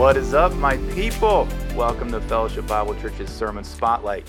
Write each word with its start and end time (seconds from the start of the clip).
What 0.00 0.16
is 0.16 0.32
up, 0.32 0.54
my 0.54 0.78
people? 0.94 1.46
Welcome 1.76 2.10
to 2.12 2.22
Fellowship 2.22 2.66
Bible 2.66 2.94
Church's 3.02 3.28
Sermon 3.28 3.62
Spotlight, 3.62 4.26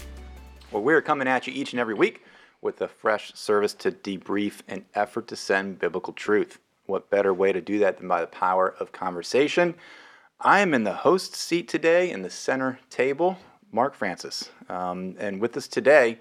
where 0.70 0.84
we're 0.84 1.02
coming 1.02 1.30
at 1.30 1.48
you 1.48 1.54
each 1.54 1.72
and 1.72 1.80
every 1.80 1.94
week 1.94 2.26
with 2.62 2.82
a 2.82 2.90
fresh 2.90 3.34
service 3.36 3.74
to 3.76 3.90
debrief 3.90 4.60
an 4.68 4.84
effort 4.96 5.30
to 5.30 5.38
send 5.38 5.80
biblical 5.80 6.12
truth. 6.12 6.60
What 6.88 7.10
better 7.10 7.34
way 7.34 7.54
to 7.54 7.62
do 7.62 7.80
that 7.80 8.00
than 8.00 8.10
by 8.10 8.20
the 8.20 8.28
power 8.28 8.76
of 8.82 8.92
conversation? 8.92 9.76
I 10.42 10.60
am 10.60 10.74
in 10.74 10.84
the 10.84 10.92
host 10.92 11.38
seat 11.38 11.70
today 11.70 12.12
in 12.12 12.22
the 12.22 12.30
center 12.30 12.78
table, 12.90 13.38
Mark 13.72 13.96
Francis. 13.96 14.50
Um, 14.68 15.16
and 15.20 15.40
with 15.40 15.56
us 15.56 15.70
today, 15.70 16.20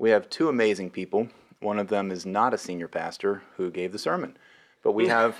we 0.00 0.10
have 0.10 0.28
two 0.28 0.48
amazing 0.48 0.90
people. 0.90 1.28
One 1.60 1.78
of 1.78 1.86
them 1.86 2.10
is 2.10 2.26
not 2.26 2.54
a 2.54 2.58
senior 2.58 2.88
pastor 2.88 3.42
who 3.56 3.70
gave 3.70 3.92
the 3.92 4.00
sermon. 4.00 4.36
But 4.82 4.92
we 4.92 5.08
have 5.08 5.36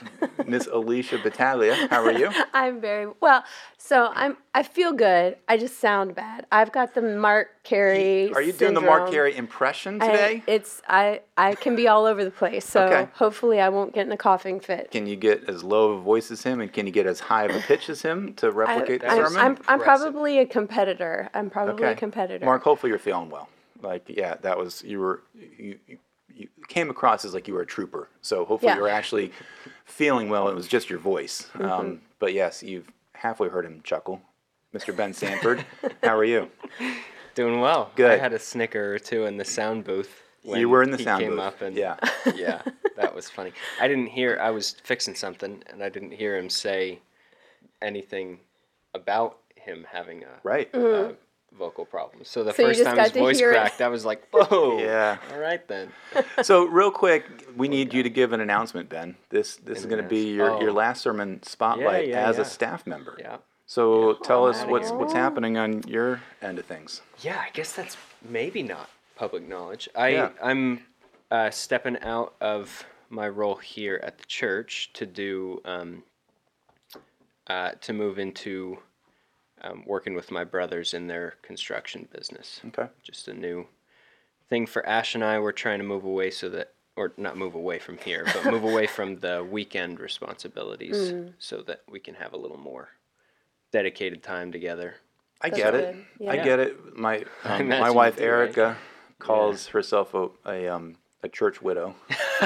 Miss 0.47 0.67
Alicia 0.67 1.17
Battaglia. 1.19 1.75
How 1.89 2.05
are 2.05 2.13
you? 2.13 2.31
I'm 2.53 2.79
very 2.79 3.11
well. 3.21 3.43
So 3.79 4.11
I'm. 4.15 4.37
I 4.55 4.63
feel 4.63 4.93
good. 4.93 5.39
I 5.49 5.57
just 5.57 5.79
sound 5.81 6.15
bad. 6.15 6.45
I've 6.53 6.73
got 6.73 6.95
the 6.95 7.01
Mark 7.01 7.49
Carey. 7.63 8.31
Are 8.35 8.43
you 8.43 8.53
doing 8.53 8.75
the 8.75 8.83
Mark. 8.83 9.11
Carey 9.11 9.35
impression 9.35 10.01
I- 10.03 10.07
today? 10.07 10.43
it's 10.47 10.83
I. 10.89 11.23
I 11.39 11.55
can 11.55 11.75
be 11.75 11.89
all 11.89 12.05
over 12.05 12.23
the 12.23 12.31
place. 12.31 12.67
So 12.69 12.85
Okay. 12.85 13.09
hopefully 13.15 13.61
I 13.61 13.71
won't 13.71 13.95
get 13.95 14.05
in 14.07 14.13
a 14.13 14.17
coughing 14.19 14.61
fit. 14.61 14.91
Can 14.91 15.07
you 15.07 15.17
get 15.17 15.49
as 15.49 15.65
low 15.65 15.93
of 15.93 16.01
a 16.01 16.03
voice 16.03 16.31
as 16.31 16.43
him, 16.43 16.61
and 16.61 16.71
can 16.71 16.87
you 16.87 16.93
get 16.93 17.07
as 17.07 17.21
high 17.21 17.45
of 17.45 17.55
a 17.57 17.61
pitch 17.61 17.89
as 17.89 18.03
him 18.03 18.35
to 18.35 18.49
I, 18.49 18.51
replicate 18.51 19.01
the 19.01 19.09
I'm, 19.09 19.17
sermon? 19.27 19.39
I'm, 19.41 19.59
I'm 19.69 19.81
probably 19.81 20.39
a 20.39 20.47
competitor. 20.47 21.31
I'm 21.33 21.49
probably 21.49 21.87
a 21.87 21.95
competitor. 21.95 22.45
Mark, 22.45 22.63
hopefully 22.63 22.91
you're 22.91 22.99
feeling 22.99 23.31
well. 23.31 23.49
Like, 23.81 24.05
yeah, 24.09 24.35
that 24.43 24.59
was 24.59 24.83
you 24.85 24.99
were 25.01 25.23
you, 25.35 25.79
you, 26.41 26.49
you 26.57 26.65
came 26.69 26.91
across 26.91 27.25
as 27.25 27.35
like 27.35 27.47
you 27.49 27.55
were 27.55 27.63
a 27.63 27.67
trooper. 27.67 28.09
So 28.23 28.45
hopefully 28.45 28.69
Yeah. 28.71 28.75
Mm-hmm. 28.75 28.81
you're 28.81 28.89
actually 28.89 29.33
feeling 29.85 30.29
well. 30.29 30.49
It 30.49 30.55
was 30.55 30.67
just 30.69 30.89
your 30.91 30.99
voice. 30.99 31.49
Um, 31.55 32.01
but 32.19 32.33
yes, 32.33 32.63
you've 32.63 32.91
halfway 33.15 33.49
heard 33.49 33.65
him 33.67 33.81
chuckle. 33.85 34.21
Mr. 34.75 34.97
Ben 34.97 35.13
Sanford, 35.13 35.65
how 36.03 36.17
are 36.17 36.25
you? 36.25 36.49
Doing 37.35 37.61
well. 37.61 37.91
Good. 37.97 38.11
I 38.11 38.17
had 38.17 38.33
a 38.33 38.39
snicker 38.39 38.95
or 38.95 38.99
two 38.99 39.27
in 39.27 39.37
the 39.37 39.45
sound 39.45 39.85
booth. 39.85 40.23
When 40.43 40.59
You 40.61 40.69
were 40.69 40.83
in 40.83 40.91
the 40.91 40.97
he 40.97 41.05
sound 41.05 41.21
came 41.23 41.31
booth. 41.33 41.41
Up 41.41 41.61
and, 41.63 41.77
Yeah. 41.77 41.97
yeah, 42.35 42.63
that 42.97 43.15
was 43.15 43.29
funny. 43.29 43.53
I 43.81 43.89
didn't 43.89 44.07
hear. 44.07 44.39
I 44.41 44.51
was 44.51 44.77
fixing 44.85 45.15
something, 45.15 45.63
and 45.67 45.83
I 45.83 45.89
didn't 45.91 46.13
hear 46.13 46.37
him 46.39 46.49
say 46.49 47.01
anything 47.83 48.41
about 48.95 49.39
him 49.57 49.87
having 49.91 50.25
a 50.25 50.29
Right. 50.43 50.75
uh, 50.75 51.13
vocal 51.59 51.85
problems. 51.85 52.29
So 52.29 52.43
the. 52.45 52.53
So 52.53 52.65
first 52.67 52.83
time 52.85 52.99
his 52.99 53.13
voice 53.13 53.39
hear 53.39 53.51
it. 53.51 53.55
cracked, 53.55 53.81
I 53.81 53.89
was 53.89 54.05
like, 54.05 54.27
"Whoa, 54.31 54.79
Yeah. 54.83 55.19
all 55.33 55.39
right 55.39 55.67
then." 55.69 55.93
So 56.43 56.65
real 56.65 56.91
quick, 56.91 57.25
we 57.57 57.69
need 57.69 57.93
you 57.95 58.03
to 58.03 58.11
give 58.11 58.33
an 58.33 58.41
announcement, 58.41 58.89
Ben. 58.89 59.17
This 59.31 59.57
this 59.57 59.79
is 59.81 59.87
going 59.87 60.03
to 60.03 60.09
be 60.09 60.35
announcement. 60.35 60.61
your, 60.61 60.63
your 60.63 60.71
Oh. 60.71 60.75
last 60.75 61.03
sermon 61.03 61.43
spotlight 61.43 62.09
Yeah, 62.09 62.21
yeah, 62.23 62.29
as 62.29 62.37
yeah. 62.37 62.43
a 62.43 62.45
staff 62.45 62.87
member. 62.87 63.17
Yeah, 63.19 63.37
So 63.67 64.15
tell 64.23 64.47
us 64.47 64.63
what's 64.65 64.89
here. 64.91 64.99
what's 64.99 65.13
happening 65.13 65.57
on 65.59 65.83
your 65.87 66.23
end 66.43 66.59
of 66.59 66.67
things. 66.67 67.03
yeah. 67.21 67.39
I 67.47 67.51
guess 67.53 67.73
that's 67.75 67.97
maybe 68.29 68.63
not 68.63 68.89
public 69.17 69.47
knowledge. 69.49 69.89
I 69.95 70.09
Yeah. 70.09 70.31
I'm 70.43 70.85
uh, 71.31 71.51
stepping 71.51 71.99
out 72.01 72.35
of 72.41 72.85
my 73.11 73.29
role 73.29 73.57
here 73.57 74.01
at 74.03 74.19
the 74.19 74.25
church 74.27 74.91
to 74.95 75.05
do 75.07 75.61
um, 75.65 76.03
uh, 77.47 77.73
to 77.81 77.93
move 77.93 78.19
into 78.19 78.79
um, 79.63 79.83
working 79.87 80.15
with 80.15 80.31
my 80.31 80.45
brothers 80.45 80.95
in 80.95 81.07
their 81.07 81.35
construction 81.43 82.09
business. 82.13 82.61
Okay. 82.69 82.89
Just 83.03 83.29
a 83.29 83.35
new 83.35 83.67
thing 84.49 84.67
for 84.67 84.85
Ash 84.87 85.15
and 85.15 85.25
I. 85.25 85.39
We're 85.39 85.53
trying 85.53 85.79
to 85.79 85.85
move 85.85 86.05
away 86.05 86.31
so 86.31 86.49
that, 86.51 86.73
or 86.97 87.13
not 87.17 87.37
move 87.37 87.55
away 87.55 87.79
from 87.79 87.99
here, 87.99 88.25
but 88.33 88.45
move 88.51 88.65
away 88.65 88.87
from 88.97 89.19
the 89.21 89.47
weekend 89.49 90.01
responsibilities 90.01 91.13
so 91.39 91.63
that 91.63 91.83
we 91.89 92.01
can 92.01 92.15
have 92.15 92.33
a 92.33 92.37
little 92.37 92.59
more 92.59 92.89
dedicated 93.73 94.23
time 94.23 94.51
together. 94.53 94.97
I 95.43 95.49
That's 95.51 95.63
get 95.63 95.75
it. 95.75 95.97
good. 96.19 96.29
I 96.29 96.37
get 96.37 96.59
it. 96.59 96.97
My 96.97 97.25
um, 97.45 97.69
my 97.69 97.91
wife 97.91 98.17
you 98.17 98.23
do, 98.27 98.31
right? 98.31 98.39
Erica 98.41 98.77
calls 99.19 99.69
herself 99.69 100.13
a, 100.15 100.29
a 100.47 100.69
um 100.69 100.97
a 101.23 101.29
church 101.29 101.61
widow. 101.63 101.95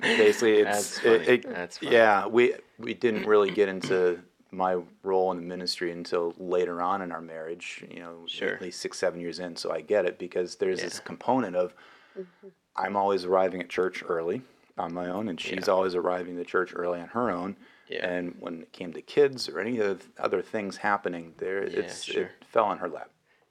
Basically, 0.00 0.58
it's 0.60 0.98
That's 0.98 0.98
funny. 1.00 1.14
it, 1.14 1.28
it- 1.28 1.48
That's 1.48 1.78
funny. 1.78 1.92
yeah. 1.92 2.26
We 2.26 2.54
we 2.78 2.94
didn't 2.94 3.26
really 3.26 3.50
get 3.50 3.68
into 3.68 4.20
my 4.56 4.78
role 5.02 5.30
in 5.32 5.36
the 5.36 5.42
ministry 5.42 5.92
until 5.92 6.34
later 6.38 6.80
on 6.80 7.02
in 7.02 7.12
our 7.12 7.20
marriage. 7.20 7.84
You 7.90 8.00
know, 8.00 8.24
Sure. 8.26 8.54
at 8.54 8.62
least 8.62 8.80
six 8.80 8.98
seven 8.98 9.20
years 9.20 9.38
in. 9.38 9.54
So 9.56 9.70
I 9.70 9.82
get 9.82 10.06
it 10.06 10.18
because 10.18 10.56
there's 10.56 10.80
this 10.80 10.98
component 10.98 11.54
of 11.54 11.74
mm-hmm. 12.18 12.48
I'm 12.74 12.96
always 12.96 13.24
arriving 13.24 13.60
at 13.60 13.68
church 13.68 14.02
early 14.06 14.42
on 14.78 14.92
my 14.92 15.08
own, 15.08 15.28
and 15.28 15.40
she's 15.40 15.66
Yeah. 15.66 15.72
always 15.72 15.94
arriving 15.94 16.36
to 16.36 16.44
church 16.44 16.72
early 16.74 17.00
on 17.00 17.08
her 17.08 17.30
own. 17.30 17.56
Yeah. 17.88 18.06
And 18.06 18.34
when 18.40 18.62
it 18.62 18.72
came 18.72 18.92
to 18.94 19.02
kids 19.02 19.48
or 19.48 19.60
any 19.60 19.78
of 19.78 20.00
the 20.16 20.22
other 20.22 20.42
things 20.42 20.78
happening, 20.78 21.34
there 21.38 21.62
it's 21.62 22.02
sure. 22.02 22.24
it 22.24 22.30
fell 22.48 22.64
on 22.64 22.78
her 22.78 22.88
lap. 22.88 23.10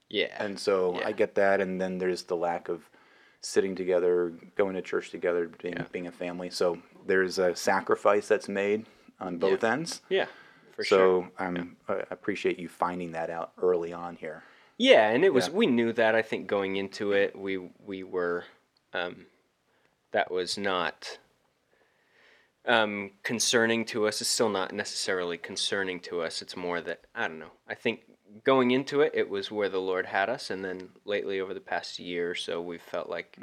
Yeah. 0.10 0.36
And 0.44 0.60
so 0.60 1.00
I 1.04 1.12
get 1.14 1.36
that, 1.36 1.62
and 1.62 1.80
then 1.82 1.98
there's 2.00 2.24
the 2.24 2.36
lack 2.36 2.68
of 2.70 2.90
sitting 3.42 3.76
together, 3.76 4.34
going 4.56 4.74
to 4.76 4.82
church 4.82 5.10
together, 5.12 5.48
being 5.62 5.76
Yeah. 5.76 5.86
being 5.92 6.08
a 6.08 6.12
family. 6.12 6.50
So 6.50 6.80
there's 7.06 7.38
a 7.40 7.56
sacrifice 7.56 8.28
that's 8.28 8.50
made 8.50 8.86
on 9.20 9.38
both 9.38 9.64
ends. 9.64 10.02
yeah, 10.10 10.26
for 10.76 10.84
so 10.84 10.98
sure. 10.98 11.32
I'm, 11.40 11.78
I 11.88 12.04
appreciate 12.12 12.60
you 12.60 12.68
finding 12.68 13.12
that 13.14 13.30
out 13.30 13.54
early 13.62 13.94
on 13.94 14.16
here. 14.16 14.44
Yeah, 14.78 15.10
and 15.10 15.24
it 15.24 15.34
was 15.34 15.48
Yeah. 15.48 15.54
we 15.54 15.68
knew 15.68 15.94
that. 15.94 16.16
I 16.16 16.22
think 16.22 16.48
going 16.48 16.76
into 16.76 17.14
it, 17.14 17.38
we 17.38 17.58
we 17.86 18.04
were 18.04 18.44
um, 18.94 19.26
that 20.12 20.30
was 20.32 20.58
not 20.58 21.18
um, 22.66 23.12
concerning 23.24 23.86
to 23.86 24.08
us. 24.08 24.22
It's 24.22 24.30
still 24.30 24.50
not 24.50 24.74
necessarily 24.74 25.38
concerning 25.38 26.00
to 26.02 26.22
us. 26.22 26.42
It's 26.42 26.58
more 26.58 26.82
that 26.82 27.02
I 27.14 27.28
don't 27.28 27.40
know. 27.40 27.52
I 27.68 27.76
think 27.76 28.02
going 28.44 28.72
into 28.72 29.02
it, 29.02 29.12
it 29.16 29.30
was 29.30 29.50
where 29.52 29.70
the 29.70 29.80
Lord 29.80 30.08
had 30.08 30.30
us, 30.30 30.50
and 30.50 30.64
then 30.66 30.90
lately, 31.06 31.40
over 31.40 31.54
the 31.54 31.60
past 31.62 32.00
year 32.00 32.32
or 32.32 32.36
so, 32.36 32.62
we've 32.62 32.82
felt 32.82 33.10
like 33.10 33.38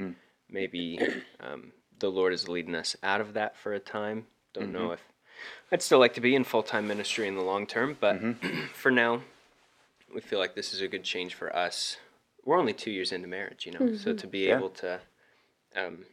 maybe 0.51 0.99
um, 1.41 1.73
the 1.99 2.11
Lord 2.11 2.33
is 2.35 2.49
leading 2.49 2.75
us 2.75 2.95
out 3.03 3.21
of 3.21 3.33
that 3.35 3.57
for 3.57 3.73
a 3.73 3.81
time. 3.81 4.27
Don't 4.53 4.73
know 4.73 4.93
if 4.93 5.01
I'd 5.71 5.83
still 5.83 5.99
like 5.99 6.15
to 6.15 6.21
be 6.21 6.35
in 6.35 6.45
full 6.45 6.63
time 6.63 6.87
ministry 6.87 7.27
in 7.29 7.35
the 7.35 7.43
long 7.43 7.67
term, 7.67 7.97
but 8.01 8.21
for 8.75 8.91
now, 8.91 9.23
we 10.15 10.21
feel 10.21 10.39
like 10.39 10.55
this 10.55 10.75
is 10.75 10.81
a 10.81 10.89
good 10.89 11.05
change 11.05 11.35
for 11.35 11.55
us. 11.55 11.97
We're 12.45 12.59
only 12.59 12.73
two 12.75 12.91
years 12.91 13.13
into 13.13 13.29
marriage, 13.29 13.67
you 13.67 13.73
know, 13.73 13.95
so 13.95 14.13
to 14.13 14.27
be 14.27 14.41
Yeah. 14.41 14.57
able 14.57 14.71
to 14.71 15.01
um, 15.77 16.05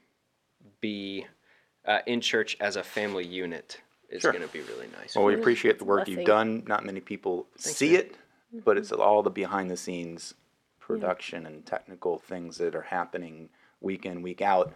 be 0.81 1.25
uh, 1.85 1.99
in 2.05 2.21
church 2.21 2.55
as 2.59 2.75
a 2.75 2.83
family 2.83 3.25
unit 3.25 3.81
is 4.09 4.21
Sure. 4.21 4.31
going 4.31 4.45
to 4.45 4.51
be 4.53 4.61
really 4.61 4.87
nice. 4.99 5.15
Well, 5.15 5.25
we 5.25 5.33
appreciate 5.35 5.73
the 5.73 5.75
it's 5.75 5.81
a 5.83 5.85
work 5.85 6.07
you've 6.07 6.25
done. 6.25 6.63
Not 6.67 6.85
many 6.85 6.99
people 6.99 7.47
see 7.57 7.91
man. 7.91 7.99
it, 7.99 8.15
but 8.65 8.77
it's 8.77 8.91
all 8.91 9.21
the 9.23 9.29
behind 9.29 9.69
the 9.69 9.77
scenes 9.77 10.33
production 10.79 11.45
and 11.45 11.65
technical 11.65 12.17
things 12.17 12.57
that 12.57 12.73
are 12.75 12.81
happening 12.81 13.49
week 13.81 14.05
in, 14.05 14.21
week 14.21 14.41
out 14.41 14.73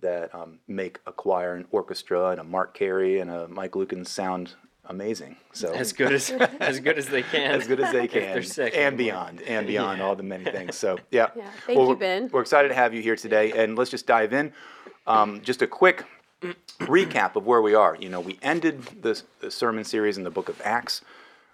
that 0.00 0.34
um, 0.34 0.58
make 0.68 0.98
a 1.06 1.12
choir 1.12 1.54
and 1.54 1.64
orchestra 1.70 2.30
and 2.30 2.40
a 2.40 2.44
Mark 2.44 2.74
Carey 2.74 3.20
and 3.20 3.30
a 3.30 3.48
Mike 3.48 3.72
Lukens 3.72 4.08
sound 4.08 4.54
amazing. 4.84 5.36
So 5.52 5.72
as 5.72 5.92
good 5.92 6.12
as 6.12 6.30
as 6.60 6.80
good 6.80 6.98
as 6.98 7.06
they 7.08 7.22
can, 7.22 7.50
as 7.52 7.66
good 7.66 7.80
as 7.80 7.92
they 7.92 8.06
can, 8.06 8.20
they're 8.34 8.42
sick 8.42 8.74
and 8.74 8.94
anymore. 8.94 8.98
beyond, 8.98 9.42
and 9.42 9.66
beyond 9.66 10.02
all 10.02 10.14
the 10.14 10.22
many 10.22 10.44
things. 10.44 10.76
So 10.76 10.98
yeah, 11.10 11.28
Yeah. 11.34 11.50
Thank 11.66 11.78
Well, 11.78 11.86
you, 11.86 11.94
we're- 11.94 11.98
Ben. 11.98 12.30
We're 12.32 12.42
excited 12.42 12.68
to 12.68 12.74
have 12.74 12.94
you 12.94 13.02
here 13.02 13.16
today, 13.16 13.52
and 13.52 13.76
let's 13.76 13.90
just 13.90 14.06
dive 14.06 14.32
in. 14.32 14.52
Um, 15.06 15.40
just 15.42 15.62
a 15.62 15.66
quick 15.66 16.04
recap 16.80 17.36
of 17.36 17.46
where 17.46 17.62
we 17.62 17.74
are. 17.74 17.96
You 17.98 18.08
know, 18.08 18.20
we 18.20 18.38
ended 18.42 18.82
this 19.02 19.24
the 19.40 19.50
sermon 19.50 19.84
series 19.84 20.18
in 20.18 20.24
the 20.24 20.30
Book 20.30 20.48
of 20.48 20.60
Acts. 20.64 21.00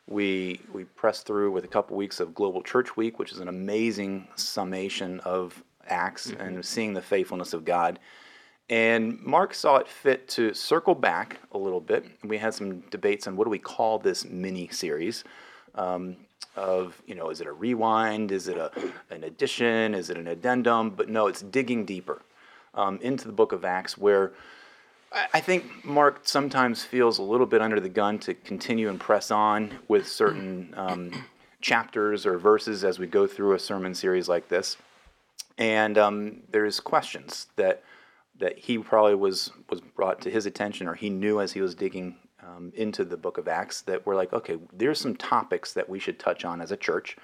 We 0.09 0.61
we 0.73 0.85
pressed 0.85 1.27
through 1.27 1.53
with 1.53 1.65
a 1.65 1.69
couple 1.69 1.97
weeks 1.97 2.19
of 2.19 2.35
Global 2.35 2.63
Church 2.63 2.97
Week, 2.97 3.19
which 3.19 3.31
is 3.31 3.39
an 3.39 3.49
amazing 3.49 4.27
summation 4.35 5.21
of 5.21 5.63
Acts 5.87 6.33
and 6.39 6.65
seeing 6.65 6.93
the 6.95 7.03
faithfulness 7.03 7.53
of 7.53 7.65
God. 7.65 7.99
And 8.71 9.21
Mark 9.23 9.55
saw 9.55 9.77
it 9.77 9.89
fit 9.89 10.29
to 10.29 10.55
circle 10.55 10.95
back 10.95 11.39
a 11.53 11.59
little 11.59 11.81
bit. 11.81 12.07
We 12.25 12.39
had 12.39 12.55
some 12.55 12.81
debates 12.91 13.27
on 13.27 13.37
what 13.37 13.45
do 13.45 13.51
we 13.51 13.59
call 13.59 13.99
this 13.99 14.25
mini 14.25 14.69
series 14.69 15.25
um, 15.75 16.17
of, 16.57 17.01
you 17.07 17.15
know, 17.15 17.31
is 17.31 17.41
it 17.41 17.47
a 17.47 17.53
rewind? 17.53 18.33
Is 18.33 18.49
it 18.49 18.57
a, 18.57 18.71
an 19.11 19.25
addition? 19.25 19.95
Is 19.95 20.11
it 20.11 20.17
an 20.17 20.29
addendum? 20.29 20.91
But 20.91 21.09
no, 21.09 21.27
it's 21.27 21.43
digging 21.43 21.85
deeper 21.85 22.23
um, 22.75 22.99
into 23.03 23.27
the 23.27 23.33
book 23.33 23.53
of 23.53 23.65
Acts 23.65 23.99
where 23.99 24.33
I- 25.13 25.29
I 25.35 25.41
think 25.41 25.85
Mark 25.85 26.21
sometimes 26.23 26.85
feels 26.85 27.19
a 27.19 27.23
little 27.23 27.47
bit 27.47 27.61
under 27.61 27.81
the 27.81 27.89
gun 27.89 28.19
to 28.21 28.33
continue 28.33 28.89
and 28.89 28.99
press 28.99 29.31
on 29.31 29.79
with 29.89 30.09
certain 30.09 30.73
um, 30.77 31.25
chapters 31.61 32.25
or 32.25 32.39
verses 32.39 32.85
as 32.85 32.99
we 32.99 33.07
go 33.07 33.27
through 33.27 33.55
a 33.55 33.59
sermon 33.59 33.95
series 33.95 34.29
like 34.29 34.49
this. 34.49 34.79
And 35.59 35.99
um, 35.99 36.43
there's 36.51 36.81
questions 36.81 37.49
that 37.57 37.83
that 38.43 38.59
he 38.59 38.79
probably 38.79 39.15
was 39.15 39.51
was 39.71 39.81
brought 39.81 40.21
to 40.21 40.31
his 40.31 40.47
attention 40.47 40.87
or 40.87 40.95
he 40.95 41.09
knew 41.09 41.41
as 41.41 41.53
he 41.53 41.61
was 41.61 41.75
digging 41.75 42.17
um, 42.43 42.73
into 42.75 43.05
the 43.05 43.17
book 43.17 43.39
of 43.39 43.49
acts 43.49 43.83
that 43.83 44.05
we're 44.05 44.17
like 44.17 44.33
okay 44.33 44.59
there's 44.73 45.01
some 45.01 45.17
topics 45.17 45.73
that 45.73 45.89
we 45.89 45.99
should 45.99 46.19
touch 46.19 46.45
on 46.45 46.61
as 46.61 46.73
a 46.73 46.77
church 46.77 47.17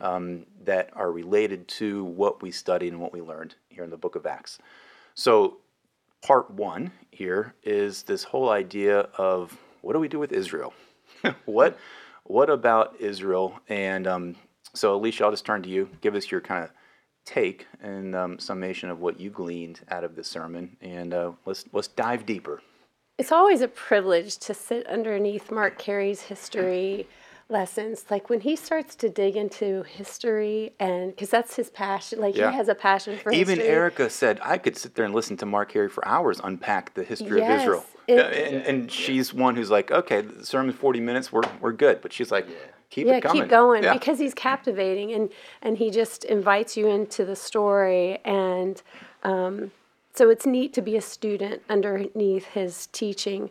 um, 0.00 0.46
that 0.64 0.90
are 0.94 1.10
related 1.10 1.66
to 1.68 2.04
what 2.04 2.42
we 2.42 2.50
studied 2.50 2.92
and 2.92 3.00
what 3.00 3.12
we 3.12 3.20
learned 3.20 3.54
here 3.68 3.82
in 3.82 3.90
the 3.90 3.96
book 3.96 4.14
of 4.14 4.26
acts 4.26 4.58
so 5.14 5.56
part 6.22 6.50
one 6.50 6.92
here 7.10 7.54
is 7.64 8.02
this 8.04 8.24
whole 8.24 8.50
idea 8.50 9.00
of 9.16 9.56
what 9.80 9.94
do 9.94 9.98
we 9.98 10.08
do 10.08 10.18
with 10.18 10.32
israel 10.32 10.74
what 11.46 11.78
what 12.28 12.50
about 12.50 12.94
Israel? 13.00 13.58
And 13.68 14.06
um, 14.06 14.36
so, 14.74 14.94
Alicia, 14.94 15.24
I'll 15.24 15.30
just 15.30 15.46
turn 15.46 15.62
to 15.62 15.68
you. 15.68 15.88
Give 16.02 16.14
us 16.14 16.30
your 16.30 16.40
kind 16.40 16.62
of 16.62 16.70
take 17.28 17.66
and 17.82 18.14
um, 18.16 18.38
summation 18.38 18.88
of 18.88 19.00
what 19.00 19.20
you 19.20 19.28
gleaned 19.30 19.80
out 19.90 20.02
of 20.02 20.16
this 20.16 20.28
sermon, 20.28 20.76
and 20.80 21.12
uh, 21.12 21.32
let's 21.44 21.64
let's 21.72 21.88
dive 21.88 22.24
deeper. 22.24 22.62
It's 23.18 23.32
always 23.32 23.60
a 23.60 23.68
privilege 23.68 24.38
to 24.38 24.54
sit 24.54 24.86
underneath 24.86 25.50
Mark 25.50 25.76
Carey's 25.78 26.22
history 26.22 27.06
lessons. 27.50 28.06
Like 28.10 28.30
when 28.30 28.40
he 28.40 28.56
starts 28.56 28.94
to 28.96 29.08
dig 29.10 29.36
into 29.36 29.82
history, 29.82 30.72
and 30.80 31.10
because 31.14 31.28
that's 31.28 31.54
his 31.56 31.68
passion, 31.70 32.20
like 32.20 32.34
Yeah. 32.34 32.50
he 32.50 32.56
has 32.56 32.68
a 32.68 32.74
passion 32.74 33.18
for 33.18 33.30
history. 33.30 33.40
Even 33.40 33.56
history. 33.58 33.74
Erica 33.74 34.08
said 34.10 34.40
I 34.42 34.56
could 34.56 34.76
sit 34.76 34.94
there 34.94 35.04
and 35.04 35.14
listen 35.14 35.36
to 35.38 35.46
Mark 35.46 35.72
Carey 35.72 35.88
for 35.90 36.06
hours 36.08 36.40
unpack 36.42 36.94
the 36.94 37.04
history 37.04 37.40
Yes, 37.40 37.50
of 37.50 37.60
Israel. 37.60 37.84
it- 38.06 38.18
Uh, 38.20 38.22
and, 38.22 38.62
and 38.66 38.90
she's 38.92 39.34
one 39.34 39.54
who's 39.56 39.70
like, 39.70 39.90
okay, 39.90 40.22
the 40.22 40.46
sermon's 40.46 40.76
forty 40.76 41.00
minutes, 41.00 41.30
we're 41.30 41.42
we're 41.60 41.72
good. 41.72 42.00
But 42.00 42.12
she's 42.14 42.30
like, 42.32 42.46
keep 42.90 43.06
yeah, 43.06 43.16
it 43.16 43.22
coming. 43.22 43.42
keep 43.42 43.50
going 43.50 43.82
Yeah. 43.84 43.92
because 43.94 44.18
he's 44.18 44.34
captivating 44.34 45.12
and 45.12 45.30
and 45.62 45.78
he 45.78 45.90
just 45.90 46.24
invites 46.24 46.76
you 46.76 46.86
into 46.88 47.24
the 47.24 47.36
story 47.36 48.18
and 48.24 48.82
um, 49.22 49.70
so 50.14 50.30
it's 50.30 50.46
neat 50.46 50.72
to 50.74 50.82
be 50.82 50.96
a 50.96 51.00
student 51.00 51.62
underneath 51.68 52.46
his 52.46 52.88
teaching. 52.88 53.50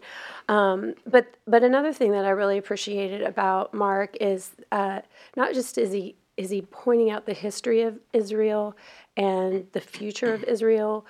Um, 0.49 0.95
but 1.05 1.25
but 1.47 1.63
another 1.63 1.93
thing 1.93 2.11
that 2.11 2.25
I 2.25 2.29
really 2.31 2.57
appreciated 2.57 3.21
about 3.21 3.73
Mark 3.73 4.17
is 4.19 4.51
uh, 4.71 4.99
not 5.37 5.53
just 5.53 5.77
is 5.77 5.91
he 5.93 6.15
is 6.35 6.49
he 6.49 6.61
pointing 6.63 7.09
out 7.09 7.25
the 7.25 7.33
history 7.33 7.81
of 7.83 7.99
Israel 8.13 8.75
and 9.15 9.65
the 9.71 9.79
future 9.81 10.33
of 10.33 10.43
Israel, 10.43 11.05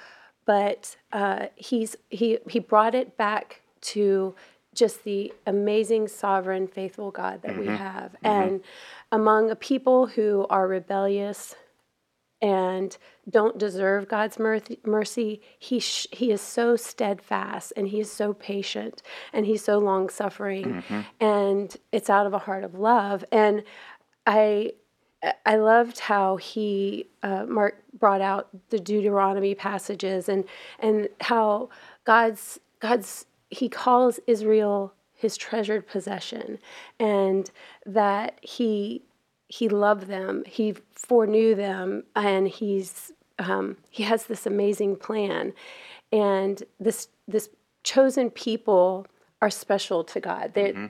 but 0.46 0.96
uh, 1.12 1.48
he's 1.56 1.96
he 2.10 2.38
he 2.48 2.60
brought 2.60 2.94
it 2.94 3.18
back 3.18 3.62
to 3.82 4.36
just 4.78 5.04
the 5.04 5.34
amazing 5.46 6.08
sovereign 6.08 6.68
faithful 6.68 7.12
god 7.12 7.42
that 7.42 7.58
we 7.58 7.66
mm-hmm. 7.66 7.76
have. 7.76 8.12
Mm-hmm. 8.24 8.28
And 8.28 8.62
among 9.12 9.50
a 9.50 9.56
people 9.56 10.08
who 10.08 10.46
are 10.50 10.68
rebellious 10.68 11.56
and 12.40 12.96
don't 13.28 13.58
deserve 13.58 14.08
God's 14.08 14.38
mercy, 14.38 15.42
he 15.58 15.80
sh- 15.80 16.08
he 16.12 16.32
is 16.32 16.40
so 16.40 16.76
steadfast 16.76 17.74
and 17.76 17.88
he 17.88 18.00
is 18.00 18.12
so 18.12 18.34
patient 18.34 19.02
and 19.34 19.46
he's 19.46 19.64
so 19.64 19.80
long 19.80 20.10
suffering 20.10 20.84
mm-hmm. 20.84 21.02
and 21.20 21.76
it's 21.92 22.10
out 22.10 22.28
of 22.28 22.34
a 22.34 22.40
heart 22.40 22.64
of 22.64 22.76
love. 22.76 23.26
And 23.32 23.64
I 24.26 24.74
I 25.48 25.56
loved 25.56 25.98
how 26.00 26.38
he 26.38 27.08
uh, 27.24 27.46
Mark 27.48 27.84
brought 27.98 28.22
out 28.22 28.50
the 28.70 28.80
Deuteronomy 28.80 29.56
passages 29.56 30.30
and 30.30 30.46
and 30.78 31.10
how 31.22 31.70
God's 32.06 32.60
God's 32.80 33.26
he 33.50 33.70
calls 33.70 34.20
Israel 34.28 34.94
his 35.14 35.38
treasured 35.38 35.88
possession 35.88 36.60
and 37.00 37.50
that 37.86 38.40
he 38.42 39.04
he 39.50 39.70
loved 39.70 40.08
them 40.08 40.44
he 40.46 40.76
foreknew 40.94 41.56
them 41.56 42.04
and 42.16 42.48
he's 42.48 43.12
um, 43.40 43.78
he 43.90 44.04
has 44.04 44.26
this 44.26 44.46
amazing 44.46 44.96
plan. 44.96 45.54
And 46.12 46.64
this 46.80 47.10
this 47.28 47.50
chosen 47.84 48.30
people 48.30 49.08
are 49.42 49.50
special 49.50 50.04
to 50.04 50.20
god. 50.20 50.54
They're, 50.54 50.90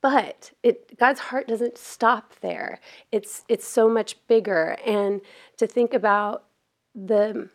but 0.00 0.52
it 0.62 0.96
god's 0.98 1.20
heart 1.20 1.48
doesn't 1.48 1.78
stop 1.78 2.32
there. 2.40 2.80
It's 3.12 3.44
it's 3.48 3.66
so 3.66 3.88
much 3.88 4.16
bigger. 4.26 4.76
And 4.86 5.20
to 5.58 5.66
think 5.66 5.94
about 5.94 6.44
the 6.94 7.50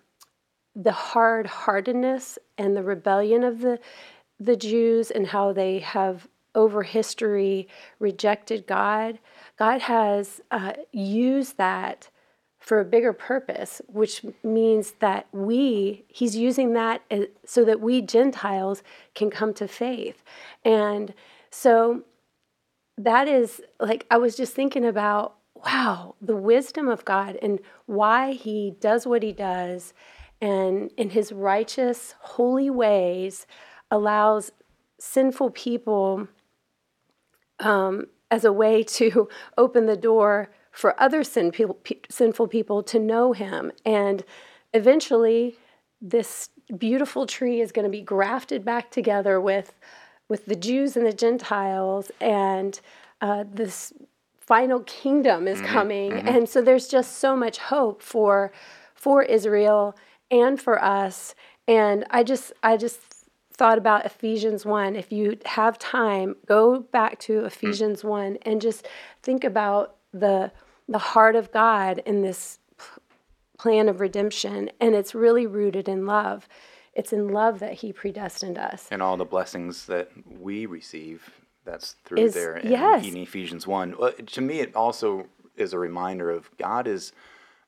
the 0.75 0.91
hard 0.91 1.47
heartedness 1.47 2.37
and 2.57 2.75
the 2.75 2.83
rebellion 2.83 3.43
of 3.43 3.61
the 3.61 3.79
the 4.41 4.55
Jews 4.55 5.11
and 5.11 5.27
how 5.27 5.53
they 5.53 5.79
have 5.79 6.27
over 6.55 6.83
history 6.83 7.67
rejected 7.99 8.65
God, 8.65 9.19
God 9.57 9.81
has 9.81 10.41
uh, 10.49 10.73
used 10.91 11.57
that 11.57 12.09
for 12.57 12.79
a 12.79 12.85
bigger 12.85 13.13
purpose, 13.13 13.81
which 13.87 14.25
means 14.43 14.93
that 14.99 15.27
we, 15.31 16.05
He's 16.07 16.35
using 16.35 16.73
that 16.73 17.01
as, 17.09 17.27
so 17.45 17.63
that 17.65 17.79
we 17.79 18.01
Gentiles 18.01 18.83
can 19.15 19.29
come 19.29 19.53
to 19.55 19.67
faith. 19.67 20.23
And 20.65 21.13
so 21.49 22.03
that 22.97 23.27
is 23.27 23.61
like, 23.79 24.05
I 24.11 24.17
was 24.17 24.35
just 24.35 24.53
thinking 24.53 24.85
about, 24.85 25.35
wow, 25.55 26.15
the 26.21 26.35
wisdom 26.35 26.87
of 26.87 27.05
God 27.05 27.37
and 27.41 27.59
why 27.85 28.33
He 28.33 28.75
does 28.79 29.07
what 29.07 29.23
He 29.23 29.33
does 29.33 29.93
and 30.41 30.91
in 30.97 31.11
His 31.11 31.31
righteous, 31.31 32.15
holy 32.19 32.69
ways 32.69 33.45
allows 33.91 34.51
sinful 34.99 35.51
people 35.51 36.27
um, 37.59 38.07
as 38.31 38.45
a 38.45 38.53
way 38.53 38.81
to 38.83 39.29
open 39.57 39.85
the 39.85 39.97
door 39.97 40.49
for 40.71 40.99
other 40.99 41.23
sin 41.23 41.51
pe- 41.51 41.95
sinful 42.09 42.47
people 42.47 42.81
to 42.81 42.97
know 42.97 43.33
him. 43.33 43.71
And 43.85 44.23
eventually, 44.73 45.57
this 46.01 46.49
beautiful 46.77 47.27
tree 47.27 47.59
is 47.59 47.71
going 47.71 47.83
to 47.83 47.91
be 47.91 48.01
grafted 48.01 48.63
back 48.63 48.89
together 48.89 49.39
with, 49.39 49.73
with 50.29 50.45
the 50.45 50.55
Jews 50.55 50.95
and 50.95 51.05
the 51.05 51.13
Gentiles, 51.13 52.09
and 52.21 52.79
uh, 53.19 53.43
this 53.51 53.93
final 54.39 54.79
kingdom 54.81 55.47
is 55.47 55.61
coming. 55.61 56.13
And 56.13 56.49
so 56.49 56.61
there's 56.61 56.87
just 56.87 57.19
so 57.19 57.35
much 57.35 57.57
hope 57.57 58.01
for, 58.01 58.51
for 58.95 59.21
Israel 59.23 59.95
and 60.29 60.59
for 60.59 60.83
us. 60.83 61.35
And 61.67 62.05
I 62.09 62.23
just, 62.23 62.51
I 62.63 62.77
just 62.77 63.20
thought 63.61 63.77
about 63.77 64.07
Ephesians 64.07 64.65
1. 64.65 64.95
If 64.95 65.11
you 65.11 65.37
have 65.45 65.77
time, 65.77 66.35
go 66.47 66.79
back 66.79 67.19
to 67.19 67.45
Ephesians 67.45 68.03
1 68.03 68.39
and 68.41 68.59
just 68.59 68.87
think 69.21 69.43
about 69.43 69.97
the 70.11 70.51
the 70.89 70.97
heart 70.97 71.35
of 71.35 71.51
God 71.51 72.01
in 72.07 72.23
this 72.23 72.57
p- 72.79 73.01
plan 73.59 73.87
of 73.87 73.99
redemption 73.99 74.71
and 74.79 74.95
it's 74.95 75.13
really 75.13 75.45
rooted 75.45 75.87
in 75.87 76.07
love. 76.07 76.47
It's 76.95 77.13
in 77.13 77.27
love 77.27 77.59
that 77.59 77.73
he 77.73 77.93
predestined 77.93 78.57
us. 78.57 78.87
and 78.89 78.99
all 78.99 79.15
the 79.15 79.25
blessings 79.25 79.85
that 79.85 80.09
we 80.25 80.65
receive 80.65 81.29
that's 81.63 81.97
through 82.03 82.17
Is- 82.17 82.33
there 82.33 82.57
in, 82.57 82.71
yes. 82.71 83.05
in 83.05 83.15
ephesians 83.15 83.67
1 83.67 83.95
well, 83.99 84.11
to 84.11 84.41
me 84.41 84.59
it 84.61 84.75
also 84.75 85.27
is 85.55 85.71
a 85.73 85.77
reminder 85.77 86.31
of 86.31 86.49
god 86.57 86.87
is 86.87 87.13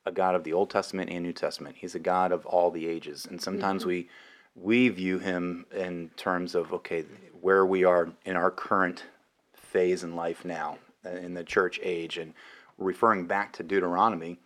a 0.08 0.12
god 0.12 0.34
of 0.34 0.44
the 0.44 0.54
old 0.54 0.72
testament 0.72 1.12
and 1.12 1.22
new 1.22 1.34
testament 1.34 1.76
he's 1.78 1.94
a 1.94 2.00
god 2.00 2.32
of 2.32 2.48
all 2.48 2.72
the 2.72 2.88
ages 2.88 3.28
and 3.30 3.40
sometimes 3.40 3.84
mm-hmm. 3.84 3.90
we 3.90 4.10
we 4.56 4.90
view 4.90 5.20
him 5.20 5.66
in 5.76 6.10
terms 6.16 6.56
of 6.56 6.74
okay 6.74 7.06
where 7.42 7.66
we 7.66 7.84
are 7.84 8.10
in 8.26 8.36
our 8.36 8.52
current 8.52 9.06
phase 9.54 10.04
in 10.04 10.16
life 10.16 10.46
now 10.46 10.78
uh, 11.06 11.10
in 11.10 11.34
the 11.34 11.44
church 11.44 11.80
age 11.84 12.18
and 12.18 12.34
referring 12.78 13.26
back 13.26 13.52
to 13.52 13.64
deuteronomy 13.64 14.38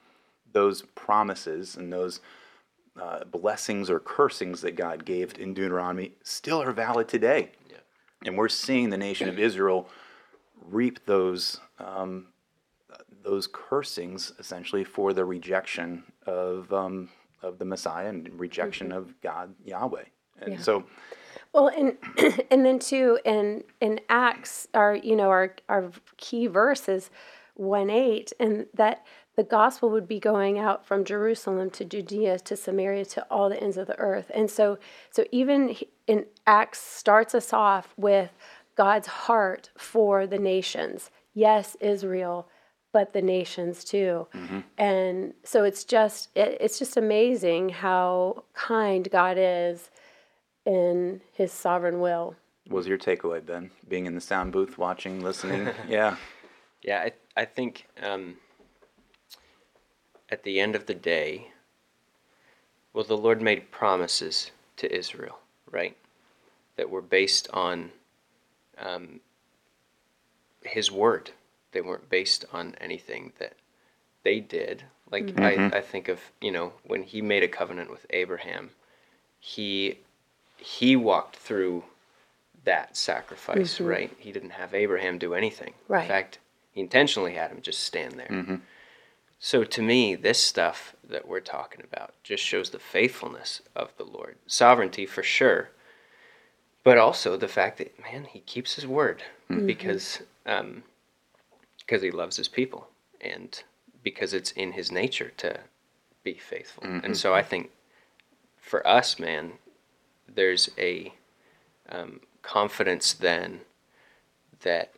those 0.54 0.82
promises 0.96 1.76
and 1.76 1.92
those 1.92 2.22
uh, 3.00 3.24
blessings 3.26 3.90
or 3.90 4.00
cursings 4.00 4.62
that 4.62 4.76
God 4.76 5.06
gave 5.06 5.38
in 5.38 5.54
Deuteronomy 5.54 6.14
still 6.24 6.62
are 6.62 6.72
valid 6.72 7.08
today. 7.08 7.52
And 8.26 8.36
we're 8.36 8.50
seeing 8.50 8.90
the 8.90 8.98
nation 8.98 9.30
of 9.30 9.38
Israel 9.38 9.88
reap 10.70 11.06
those 11.06 11.60
um, 11.80 12.28
those 13.24 13.48
cursings 13.48 14.32
essentially 14.40 14.84
for 14.84 15.14
the 15.14 15.24
rejection 15.24 16.04
of 16.26 16.72
um, 16.74 17.10
of 17.42 17.60
the 17.60 17.66
Messiah 17.66 18.10
and 18.10 18.40
rejection 18.40 18.90
mm-hmm. 18.90 18.98
of 18.98 19.22
God 19.22 19.54
Yahweh. 19.64 20.04
And 20.42 20.54
Yeah. 20.54 20.60
so 20.60 20.84
Well, 21.54 21.68
and 21.70 21.98
and 22.52 22.66
then 22.66 22.80
too, 22.80 23.20
in 23.26 23.64
in 23.82 24.00
Acts, 24.10 24.68
our 24.74 24.96
you 24.96 25.16
know 25.16 25.30
our 25.30 25.56
our 25.70 25.92
key 26.18 26.48
verse 26.48 26.88
is 26.90 27.10
one 27.56 27.90
eight, 27.90 28.34
and 28.40 28.68
that 28.74 29.06
the 29.36 29.44
gospel 29.44 29.90
would 29.90 30.08
be 30.08 30.20
going 30.20 30.58
out 30.60 30.86
from 30.86 31.06
Jerusalem 31.06 31.70
to 31.72 31.86
Judea 31.86 32.40
to 32.40 32.56
Samaria 32.56 33.06
to 33.06 33.26
all 33.32 33.50
the 33.50 33.62
ends 33.62 33.78
of 33.78 33.88
the 33.88 33.98
earth, 34.00 34.30
and 34.34 34.50
so 34.52 34.78
so 35.10 35.26
even 35.32 35.76
in 36.06 36.26
Acts 36.46 36.80
starts 36.80 37.34
us 37.34 37.54
off 37.54 37.94
with 37.98 38.32
God's 38.76 39.08
heart 39.08 39.70
for 39.78 40.28
the 40.28 40.40
nations. 40.40 41.10
Yes, 41.34 41.76
Israel, 41.80 42.48
but 42.98 43.14
the 43.14 43.22
nations 43.22 43.84
too, 43.84 44.26
and 44.80 45.36
so 45.44 45.64
it's 45.64 45.84
just 45.84 46.30
it, 46.36 46.58
it's 46.60 46.80
just 46.80 46.98
amazing 46.98 47.70
how 47.70 48.44
kind 48.56 49.08
God 49.12 49.38
is 49.40 49.92
in 50.66 51.22
his 51.32 51.52
sovereign 51.52 52.00
will. 52.00 52.36
what 52.68 52.78
was 52.78 52.88
your 52.88 52.98
takeaway, 52.98 53.46
Ben? 53.46 53.70
Being 53.88 54.08
in 54.08 54.16
the 54.16 54.22
sound 54.32 54.52
booth, 54.52 54.80
watching, 54.80 55.22
listening. 55.22 55.70
yeah. 55.88 56.16
Yeah, 56.82 57.00
I, 57.02 57.12
I 57.42 57.46
think 57.46 57.88
um, 58.02 58.38
at 60.32 60.42
the 60.42 60.60
end 60.60 60.76
of 60.76 60.88
the 60.88 60.96
day, 60.96 61.50
well, 62.94 63.04
the 63.04 63.16
Lord 63.16 63.40
made 63.44 63.70
promises 63.70 64.50
to 64.78 64.92
Israel, 64.92 65.38
right? 65.70 65.96
That 66.78 66.90
were 66.90 67.04
based 67.04 67.48
on 67.54 67.92
um, 68.80 69.20
His 70.64 70.92
word. 70.92 71.30
They 71.72 71.82
weren't 71.82 72.10
based 72.10 72.46
on 72.52 72.76
anything 72.80 73.34
that 73.40 73.54
they 74.24 74.40
did. 74.40 74.84
Like, 75.12 75.40
I, 75.40 75.56
mm-hmm. 75.56 75.76
I 75.76 75.82
think 75.82 76.08
of, 76.08 76.20
you 76.42 76.52
know, 76.52 76.74
when 76.84 77.04
He 77.04 77.22
made 77.22 77.44
a 77.44 77.48
covenant 77.48 77.90
with 77.90 78.06
Abraham, 78.10 78.72
He, 79.40 80.00
he 80.58 80.96
walked 80.96 81.36
through 81.36 81.84
that 82.64 82.98
sacrifice, 82.98 83.76
mm-hmm. 83.76 83.86
right? 83.86 84.14
He 84.20 84.32
didn't 84.32 84.52
have 84.52 84.74
Abraham 84.74 85.18
do 85.18 85.34
anything. 85.34 85.74
Right. 85.88 86.04
In 86.04 86.08
fact, 86.08 86.40
he 86.72 86.82
intentionally 86.82 87.34
had 87.34 87.52
him 87.52 87.62
just 87.62 87.80
stand 87.80 88.14
there. 88.14 88.28
Mm-hmm. 88.30 88.56
So 89.40 89.64
to 89.64 89.82
me, 89.82 90.16
this 90.16 90.44
stuff 90.44 90.96
that 91.08 91.28
we're 91.28 91.40
talking 91.40 91.82
about 91.84 92.14
just 92.24 92.44
shows 92.44 92.72
the 92.72 92.80
faithfulness 92.80 93.62
of 93.76 93.92
the 93.98 94.04
Lord. 94.04 94.36
Sovereignty 94.48 95.06
for 95.06 95.24
sure, 95.24 95.70
but 96.84 96.98
also 96.98 97.38
the 97.38 97.48
fact 97.48 97.78
that 97.78 97.98
man, 98.00 98.26
he 98.26 98.40
keeps 98.40 98.76
his 98.76 98.88
word 98.88 99.24
because 99.66 100.22
um, 100.46 100.84
because 101.88 102.04
he 102.04 102.12
loves 102.12 102.38
his 102.38 102.50
people 102.50 102.90
and 103.22 103.64
because 104.04 104.34
it's 104.34 104.52
in 104.52 104.74
his 104.74 104.92
nature 104.92 105.32
to 105.38 105.60
be 106.24 106.34
faithful. 106.34 106.84
And 107.06 107.16
so 107.18 107.34
I 107.34 107.42
think 107.42 107.72
for 108.58 108.86
us, 108.86 109.18
man, 109.18 109.54
there's 110.28 110.70
a 110.78 111.14
um, 111.90 112.20
confidence 112.42 113.14
then 113.14 113.62
that 114.62 114.94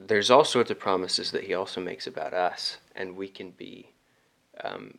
there's 0.00 0.30
all 0.30 0.44
sorts 0.44 0.70
of 0.70 0.78
promises 0.80 1.30
that 1.30 1.44
he 1.44 1.54
also 1.54 1.80
makes 1.80 2.06
about 2.08 2.34
us, 2.34 2.78
and 2.96 3.16
we 3.16 3.28
can 3.28 3.50
be 3.52 3.90
um, 4.64 4.98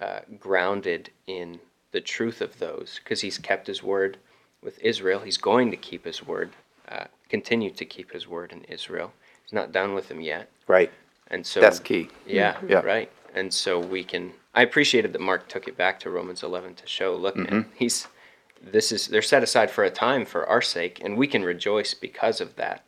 uh, 0.00 0.20
grounded 0.40 1.10
in 1.28 1.60
the 1.92 2.00
truth 2.00 2.40
of 2.40 2.58
those 2.58 3.00
because 3.02 3.20
he's 3.20 3.38
kept 3.38 3.68
his 3.68 3.82
word 3.82 4.18
with 4.62 4.78
Israel. 4.80 5.20
He's 5.20 5.36
going 5.36 5.70
to 5.70 5.76
keep 5.76 6.04
his 6.04 6.26
word, 6.26 6.50
uh, 6.88 7.04
continue 7.28 7.70
to 7.70 7.84
keep 7.84 8.12
his 8.12 8.26
word 8.26 8.50
in 8.52 8.64
Israel. 8.64 9.12
He's 9.44 9.52
not 9.52 9.72
done 9.72 9.94
with 9.94 10.08
them 10.08 10.20
yet, 10.20 10.50
Right. 10.70 10.92
and 11.28 11.46
so 11.46 11.60
That's 11.60 11.78
key. 11.78 12.08
Yeah, 12.26 12.54
mm-hmm. 12.54 12.70
Yeah. 12.70 12.80
right. 12.80 13.10
And 13.34 13.52
so 13.52 13.78
we 13.78 14.04
can. 14.04 14.32
I 14.54 14.62
appreciated 14.62 15.12
that 15.12 15.20
Mark 15.20 15.48
took 15.48 15.68
it 15.68 15.76
back 15.76 16.00
to 16.00 16.10
Romans 16.10 16.42
11 16.42 16.74
to 16.76 16.86
show, 16.86 17.14
look, 17.14 17.36
man, 17.36 17.46
mm-hmm. 17.46 17.70
he's 17.74 18.08
this 18.62 18.92
is 18.92 19.06
they're 19.06 19.22
set 19.22 19.42
aside 19.42 19.70
for 19.70 19.84
a 19.84 19.90
time 19.90 20.24
for 20.24 20.46
our 20.46 20.60
sake, 20.62 21.00
and 21.02 21.16
we 21.16 21.26
can 21.26 21.42
rejoice 21.42 21.94
because 21.94 22.40
of 22.40 22.56
that. 22.56 22.84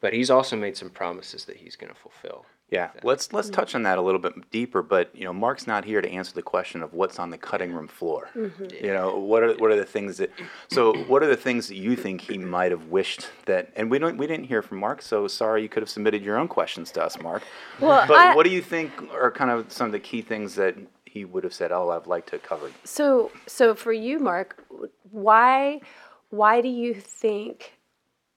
But 0.00 0.12
he's 0.12 0.30
also 0.30 0.56
made 0.56 0.76
some 0.76 0.90
promises 0.90 1.46
that 1.46 1.56
he's 1.56 1.76
going 1.76 1.92
to 1.92 1.98
fulfill. 1.98 2.44
Yeah, 2.70 2.90
let's 3.04 3.32
let's 3.32 3.46
mm-hmm. 3.46 3.54
touch 3.54 3.76
on 3.76 3.84
that 3.84 3.96
a 3.96 4.02
little 4.02 4.18
bit 4.18 4.50
deeper. 4.50 4.82
But 4.82 5.14
you 5.14 5.24
know, 5.24 5.32
Mark's 5.32 5.68
not 5.68 5.84
here 5.84 6.00
to 6.00 6.10
answer 6.10 6.34
the 6.34 6.42
question 6.42 6.82
of 6.82 6.92
what's 6.94 7.20
on 7.20 7.30
the 7.30 7.38
cutting 7.38 7.72
room 7.72 7.86
floor. 7.86 8.28
Mm-hmm. 8.34 8.84
You 8.84 8.92
know, 8.92 9.16
what 9.18 9.44
are 9.44 9.54
what 9.54 9.70
are 9.70 9.76
the 9.76 9.84
things 9.84 10.16
that? 10.16 10.32
So, 10.68 10.92
what 11.04 11.22
are 11.22 11.28
the 11.28 11.36
things 11.36 11.68
that 11.68 11.76
you 11.76 11.94
think 11.94 12.22
he 12.22 12.38
might 12.38 12.72
have 12.72 12.86
wished 12.86 13.28
that? 13.44 13.72
And 13.76 13.88
we 13.88 14.00
don't 14.00 14.16
we 14.16 14.26
didn't 14.26 14.46
hear 14.46 14.62
from 14.62 14.78
Mark, 14.78 15.00
so 15.00 15.28
sorry. 15.28 15.62
You 15.62 15.68
could 15.68 15.82
have 15.84 15.90
submitted 15.90 16.22
your 16.22 16.38
own 16.38 16.48
questions 16.48 16.90
to 16.92 17.04
us, 17.04 17.20
Mark. 17.20 17.44
Well, 17.78 18.04
but 18.08 18.16
I- 18.16 18.34
what 18.34 18.44
do 18.44 18.50
you 18.50 18.62
think 18.62 18.90
are 19.12 19.30
kind 19.30 19.52
of 19.52 19.70
some 19.70 19.86
of 19.86 19.92
the 19.92 20.00
key 20.00 20.20
things 20.20 20.56
that 20.56 20.76
he 21.16 21.24
would 21.24 21.44
have 21.44 21.54
said? 21.54 21.70
Oh, 21.70 21.90
I'd 21.90 22.06
like 22.06 22.26
to 22.26 22.38
cover. 22.38 22.70
So, 22.84 23.30
so 23.46 23.74
for 23.74 23.92
you, 23.92 24.18
Mark, 24.18 24.62
why, 25.10 25.80
why 26.28 26.60
do 26.60 26.68
you 26.68 26.94
think 26.94 27.78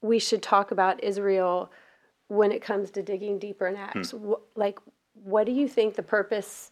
we 0.01 0.17
should 0.17 0.41
talk 0.41 0.71
about 0.71 1.03
Israel 1.03 1.71
when 2.29 2.51
it 2.53 2.61
comes 2.61 2.89
to 2.91 3.03
digging 3.03 3.37
deeper 3.37 3.67
in 3.67 3.75
Acts? 3.75 4.11
Hmm. 4.11 4.31
Wh- 4.31 4.57
like, 4.57 4.79
what 5.13 5.45
do 5.45 5.51
you 5.51 5.67
think 5.67 5.95
the 5.95 6.03
purpose 6.03 6.71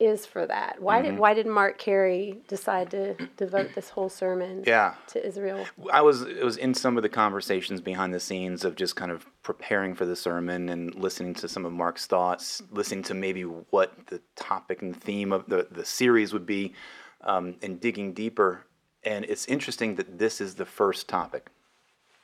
is 0.00 0.26
for 0.26 0.44
that? 0.44 0.82
Why 0.82 0.98
Mm-hmm. 1.00 1.10
did 1.12 1.18
why 1.20 1.34
did 1.34 1.46
Mark 1.46 1.78
Carey 1.78 2.40
decide 2.48 2.90
to 2.90 3.14
devote 3.36 3.70
this 3.76 3.90
whole 3.90 4.08
sermon 4.08 4.64
Yeah. 4.66 4.94
to 5.08 5.24
Israel? 5.24 5.64
I 5.92 6.00
was 6.02 6.22
it 6.22 6.42
was 6.44 6.56
in 6.56 6.74
some 6.74 6.96
of 6.96 7.04
the 7.04 7.08
conversations 7.08 7.80
behind 7.80 8.12
the 8.12 8.18
scenes 8.18 8.64
of 8.64 8.74
just 8.74 8.96
kind 8.96 9.12
of 9.12 9.24
preparing 9.44 9.94
for 9.94 10.04
the 10.04 10.16
sermon 10.16 10.68
and 10.68 10.92
listening 10.96 11.34
to 11.34 11.48
some 11.48 11.64
of 11.64 11.72
Mark's 11.72 12.06
thoughts, 12.06 12.60
listening 12.72 13.04
to 13.04 13.14
maybe 13.14 13.42
what 13.42 13.92
the 14.08 14.20
topic 14.34 14.82
and 14.82 15.00
theme 15.00 15.32
of 15.32 15.46
the 15.46 15.68
the 15.70 15.84
series 15.84 16.32
would 16.32 16.46
be, 16.46 16.74
um, 17.20 17.54
and 17.62 17.80
digging 17.80 18.12
deeper. 18.14 18.66
And 19.04 19.24
it's 19.26 19.46
interesting 19.46 19.94
that 19.96 20.18
this 20.18 20.40
is 20.40 20.56
the 20.56 20.66
first 20.66 21.08
topic. 21.08 21.50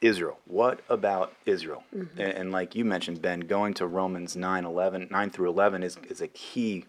Israel. 0.01 0.39
What 0.47 0.81
about 0.89 1.35
Israel? 1.47 1.85
And, 1.93 2.19
and 2.19 2.53
like 2.53 2.75
you 2.75 2.85
mentioned, 2.85 3.21
Ben, 3.21 3.41
going 3.41 3.75
to 3.75 3.87
Romans 3.87 4.37
9, 4.37 4.65
11, 4.65 5.09
9 5.11 5.31
through 5.31 5.51
11 5.51 5.83
is, 5.83 5.99
is 6.09 6.21
a 6.21 6.29
key, 6.29 6.87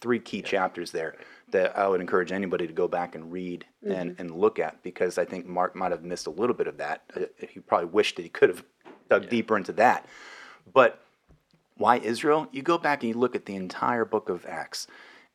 three 0.00 0.18
key 0.18 0.42
chapters 0.42 0.90
there 0.90 1.16
that 1.50 1.76
I 1.78 1.88
would 1.88 2.00
encourage 2.00 2.32
anybody 2.32 2.66
to 2.66 2.72
go 2.72 2.88
back 2.88 3.14
and 3.14 3.32
read 3.32 3.64
and, 3.86 4.16
and 4.18 4.30
look 4.30 4.58
at 4.58 4.82
because 4.82 5.18
I 5.18 5.24
think 5.24 5.46
Mark 5.46 5.74
might 5.74 5.92
have 5.92 6.02
missed 6.02 6.26
a 6.26 6.30
little 6.30 6.54
bit 6.56 6.66
of 6.66 6.78
that. 6.78 7.02
Uh, 7.14 7.20
He 7.48 7.60
probably 7.60 7.88
wished 7.88 8.16
that 8.16 8.22
he 8.22 8.28
could 8.28 8.48
have 8.48 8.64
dug 9.08 9.28
deeper 9.28 9.56
into 9.56 9.72
that. 9.72 10.06
But 10.72 11.02
why 11.76 11.98
Israel? 11.98 12.48
You 12.52 12.62
go 12.62 12.78
back 12.78 13.02
and 13.02 13.12
you 13.12 13.18
look 13.18 13.34
at 13.34 13.46
the 13.46 13.56
entire 13.56 14.04
book 14.04 14.28
of 14.28 14.46
Acts, 14.46 14.86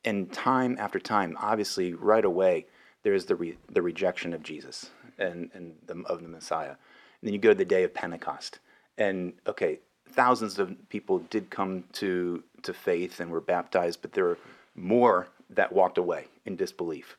and 0.06 0.32
time 0.32 0.78
after 0.80 1.00
time, 1.00 1.38
obviously, 1.40 1.94
right 1.94 2.24
away, 2.24 2.68
there's 3.04 3.26
the 3.26 3.36
re- 3.36 3.58
the 3.70 3.82
rejection 3.82 4.34
of 4.34 4.44
Jesus 4.44 4.92
and 5.18 5.50
and 5.54 5.76
the, 5.86 6.02
of 6.08 6.22
the 6.22 6.28
Messiah. 6.28 6.76
And 7.22 7.28
then 7.28 7.34
you 7.34 7.40
go 7.40 7.50
to 7.50 7.56
the 7.56 7.66
day 7.66 7.84
of 7.84 7.94
Pentecost, 7.94 8.60
and 8.98 9.34
okay, 9.46 9.80
thousands 10.10 10.60
of 10.60 10.76
people 10.90 11.20
did 11.20 11.50
come 11.50 11.84
to 11.94 12.44
to 12.64 12.74
faith 12.74 13.20
and 13.20 13.32
were 13.32 13.42
baptized, 13.42 14.02
but 14.02 14.14
there 14.14 14.26
were 14.26 14.40
more 14.76 15.28
that 15.50 15.72
walked 15.72 15.98
away 15.98 16.26
in 16.46 16.56
disbelief 16.56 17.18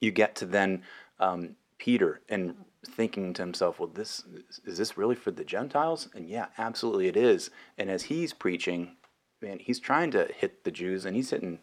you 0.00 0.10
get 0.10 0.34
to 0.36 0.46
then 0.46 0.82
um, 1.20 1.56
Peter 1.78 2.20
and 2.28 2.54
thinking 2.84 3.32
to 3.34 3.42
himself, 3.42 3.80
well, 3.80 3.90
this 3.92 4.24
is 4.64 4.78
this 4.78 4.96
really 4.96 5.14
for 5.14 5.30
the 5.30 5.44
Gentiles? 5.44 6.08
And 6.14 6.28
yeah, 6.28 6.46
absolutely 6.58 7.08
it 7.08 7.16
is. 7.16 7.50
And 7.78 7.90
as 7.90 8.04
he's 8.04 8.32
preaching, 8.32 8.96
man, 9.42 9.58
he's 9.58 9.80
trying 9.80 10.10
to 10.12 10.28
hit 10.36 10.64
the 10.64 10.70
Jews 10.70 11.04
and 11.04 11.16
he's 11.16 11.30
hitting 11.30 11.58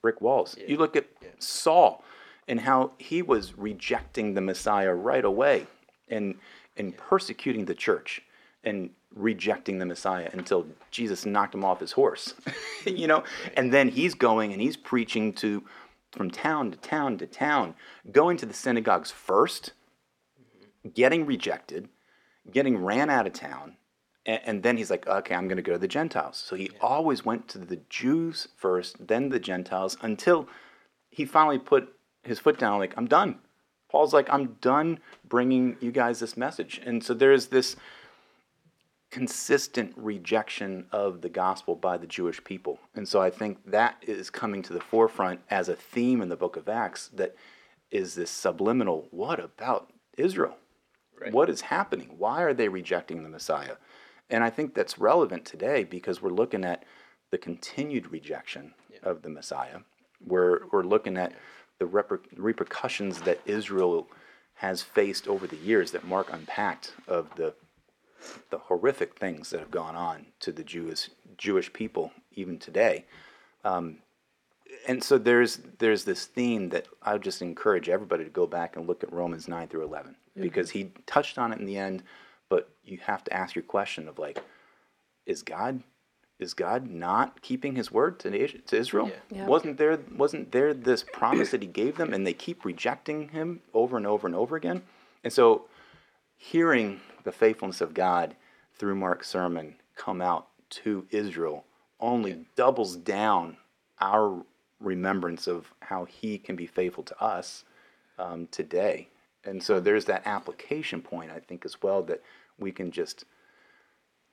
brick 0.00 0.20
walls. 0.20 0.56
You 0.66 0.76
look 0.76 0.96
at 0.96 1.06
Saul 1.38 2.04
and 2.46 2.60
how 2.60 2.92
he 2.98 3.22
was 3.22 3.56
rejecting 3.58 4.34
the 4.34 4.40
Messiah 4.40 4.94
right 4.94 5.24
away 5.24 5.66
and 6.08 6.36
and 6.76 6.96
persecuting 6.96 7.64
the 7.64 7.74
church 7.74 8.22
and 8.64 8.90
rejecting 9.14 9.78
the 9.78 9.86
Messiah 9.86 10.28
until 10.32 10.66
Jesus 10.90 11.26
knocked 11.26 11.54
him 11.54 11.64
off 11.64 11.80
his 11.80 11.92
horse. 11.92 12.34
you 12.86 13.06
know, 13.06 13.24
and 13.56 13.72
then 13.72 13.88
he's 13.88 14.14
going 14.14 14.52
and 14.52 14.60
he's 14.60 14.76
preaching 14.76 15.32
to 15.34 15.64
from 16.12 16.30
town 16.30 16.70
to 16.72 16.76
town 16.78 17.18
to 17.18 17.26
town, 17.26 17.74
going 18.10 18.36
to 18.36 18.46
the 18.46 18.54
synagogues 18.54 19.10
first, 19.10 19.72
mm-hmm. 20.40 20.90
getting 20.90 21.24
rejected, 21.24 21.88
getting 22.50 22.76
ran 22.76 23.08
out 23.08 23.26
of 23.26 23.32
town, 23.32 23.76
and, 24.26 24.40
and 24.44 24.62
then 24.62 24.76
he's 24.76 24.90
like, 24.90 25.06
okay, 25.06 25.34
I'm 25.34 25.48
going 25.48 25.56
to 25.56 25.62
go 25.62 25.72
to 25.72 25.78
the 25.78 25.88
Gentiles. 25.88 26.36
So 26.36 26.56
he 26.56 26.70
always 26.80 27.24
went 27.24 27.48
to 27.48 27.58
the 27.58 27.80
Jews 27.88 28.48
first, 28.56 29.06
then 29.06 29.28
the 29.28 29.40
Gentiles, 29.40 29.96
until 30.02 30.48
he 31.10 31.24
finally 31.24 31.58
put 31.58 31.94
his 32.22 32.38
foot 32.38 32.58
down, 32.58 32.78
like, 32.78 32.94
I'm 32.96 33.06
done. 33.06 33.38
Paul's 33.90 34.14
like, 34.14 34.28
I'm 34.30 34.56
done 34.60 35.00
bringing 35.28 35.76
you 35.80 35.90
guys 35.90 36.20
this 36.20 36.36
message. 36.36 36.80
And 36.84 37.02
so 37.02 37.12
there's 37.12 37.48
this 37.48 37.76
consistent 39.10 39.92
rejection 39.96 40.86
of 40.92 41.20
the 41.20 41.28
gospel 41.28 41.74
by 41.74 41.98
the 41.98 42.06
Jewish 42.06 42.42
people. 42.44 42.78
And 42.94 43.08
so 43.08 43.20
I 43.20 43.30
think 43.30 43.58
that 43.70 43.96
is 44.02 44.30
coming 44.30 44.62
to 44.62 44.72
the 44.72 44.80
forefront 44.80 45.40
as 45.50 45.68
a 45.68 45.74
theme 45.74 46.22
in 46.22 46.28
the 46.28 46.36
book 46.36 46.56
of 46.56 46.68
Acts 46.68 47.08
that 47.14 47.34
is 47.90 48.14
this 48.14 48.30
subliminal 48.30 49.08
what 49.10 49.40
about 49.40 49.90
Israel? 50.16 50.56
Right. 51.20 51.32
What 51.32 51.50
is 51.50 51.62
happening? 51.62 52.14
Why 52.16 52.42
are 52.42 52.54
they 52.54 52.68
rejecting 52.68 53.24
the 53.24 53.28
Messiah? 53.28 53.76
And 54.30 54.44
I 54.44 54.50
think 54.50 54.74
that's 54.74 54.98
relevant 54.98 55.44
today 55.44 55.82
because 55.82 56.22
we're 56.22 56.30
looking 56.30 56.64
at 56.64 56.84
the 57.32 57.38
continued 57.38 58.12
rejection 58.12 58.74
of 59.02 59.22
the 59.22 59.28
Messiah. 59.28 59.80
We're, 60.24 60.60
we're 60.70 60.84
looking 60.84 61.16
at 61.16 61.32
the 61.80 61.86
reper- 61.86 62.20
repercussions 62.36 63.22
that 63.22 63.40
Israel 63.46 64.06
has 64.54 64.82
faced 64.82 65.26
over 65.26 65.46
the 65.46 65.56
years 65.56 65.90
that 65.90 66.06
Mark 66.06 66.32
unpacked 66.32 66.92
of 67.08 67.34
the 67.34 67.54
the 68.50 68.58
horrific 68.58 69.18
things 69.18 69.48
that 69.48 69.60
have 69.60 69.70
gone 69.70 69.96
on 69.96 70.26
to 70.40 70.52
the 70.52 70.62
Jewish 70.62 71.08
Jewish 71.38 71.72
people 71.72 72.12
even 72.32 72.58
today. 72.58 73.06
Um, 73.64 73.96
and 74.86 75.02
so 75.02 75.16
there's 75.16 75.60
there's 75.78 76.04
this 76.04 76.26
theme 76.26 76.68
that 76.68 76.86
I 77.02 77.14
would 77.14 77.22
just 77.22 77.40
encourage 77.40 77.88
everybody 77.88 78.24
to 78.24 78.30
go 78.30 78.46
back 78.46 78.76
and 78.76 78.86
look 78.86 79.02
at 79.02 79.12
Romans 79.12 79.48
nine 79.48 79.66
through 79.66 79.84
11 79.84 80.14
because 80.36 80.70
he 80.70 80.92
touched 81.06 81.38
on 81.38 81.52
it 81.52 81.58
in 81.58 81.66
the 81.66 81.78
end, 81.78 82.02
but 82.50 82.68
you 82.84 82.98
have 82.98 83.24
to 83.24 83.32
ask 83.32 83.54
your 83.54 83.64
question 83.64 84.06
of 84.06 84.18
like, 84.18 84.42
is 85.24 85.42
God 85.42 85.82
is 86.40 86.54
God 86.54 86.90
not 86.90 87.42
keeping 87.42 87.76
His 87.76 87.92
word 87.92 88.18
to, 88.20 88.30
the, 88.30 88.48
to 88.66 88.76
Israel? 88.76 89.08
Yeah. 89.08 89.38
Yeah. 89.38 89.46
Wasn't 89.46 89.76
there 89.76 89.98
wasn't 90.16 90.52
there 90.52 90.74
this 90.74 91.04
promise 91.12 91.50
that 91.50 91.62
He 91.62 91.68
gave 91.68 91.96
them, 91.96 92.12
and 92.12 92.26
they 92.26 92.32
keep 92.32 92.64
rejecting 92.64 93.28
Him 93.28 93.60
over 93.74 93.96
and 93.96 94.06
over 94.06 94.26
and 94.26 94.34
over 94.34 94.56
again? 94.56 94.82
And 95.22 95.32
so 95.32 95.66
hearing 96.36 97.00
the 97.24 97.32
faithfulness 97.32 97.80
of 97.80 97.94
God 97.94 98.34
through 98.74 98.94
Mark's 98.94 99.28
sermon 99.28 99.76
come 99.94 100.22
out 100.22 100.46
to 100.70 101.06
Israel 101.10 101.64
only 102.00 102.46
doubles 102.56 102.96
down 102.96 103.58
our 104.00 104.42
remembrance 104.80 105.46
of 105.46 105.72
how 105.80 106.06
He 106.06 106.38
can 106.38 106.56
be 106.56 106.66
faithful 106.66 107.04
to 107.04 107.22
us 107.22 107.64
um, 108.18 108.48
today. 108.50 109.08
And 109.44 109.62
so 109.62 109.80
there's 109.80 110.06
that 110.06 110.26
application 110.26 111.02
point, 111.02 111.30
I 111.30 111.38
think, 111.40 111.64
as 111.64 111.82
well, 111.82 112.02
that 112.04 112.22
we 112.58 112.72
can 112.72 112.90
just 112.90 113.24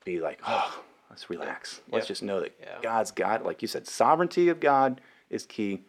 be 0.04 0.20
like, 0.20 0.40
oh, 0.46 0.82
let's 1.10 1.28
relax. 1.30 1.80
Let's 1.90 2.04
Yep. 2.04 2.08
just 2.08 2.22
know 2.22 2.40
that 2.40 2.54
Yeah. 2.60 2.78
God's 2.82 3.10
God, 3.10 3.42
like 3.44 3.62
you 3.62 3.68
said, 3.68 3.86
sovereignty 3.86 4.48
of 4.48 4.60
God 4.60 5.00
is 5.30 5.46
key. 5.46 5.84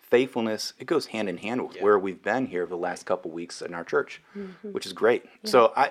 faithfulness, 0.00 0.74
it 0.78 0.84
goes 0.86 1.06
hand 1.06 1.28
in 1.28 1.38
hand 1.38 1.66
with 1.66 1.80
where 1.80 1.98
we've 1.98 2.22
been 2.22 2.46
here 2.46 2.66
the 2.66 2.76
last 2.76 3.04
couple 3.04 3.32
weeks 3.32 3.60
in 3.60 3.74
our 3.74 3.82
church, 3.82 4.22
mm-hmm. 4.36 4.70
which 4.70 4.86
is 4.86 4.92
great. 4.92 5.24
So 5.42 5.72
I, 5.74 5.90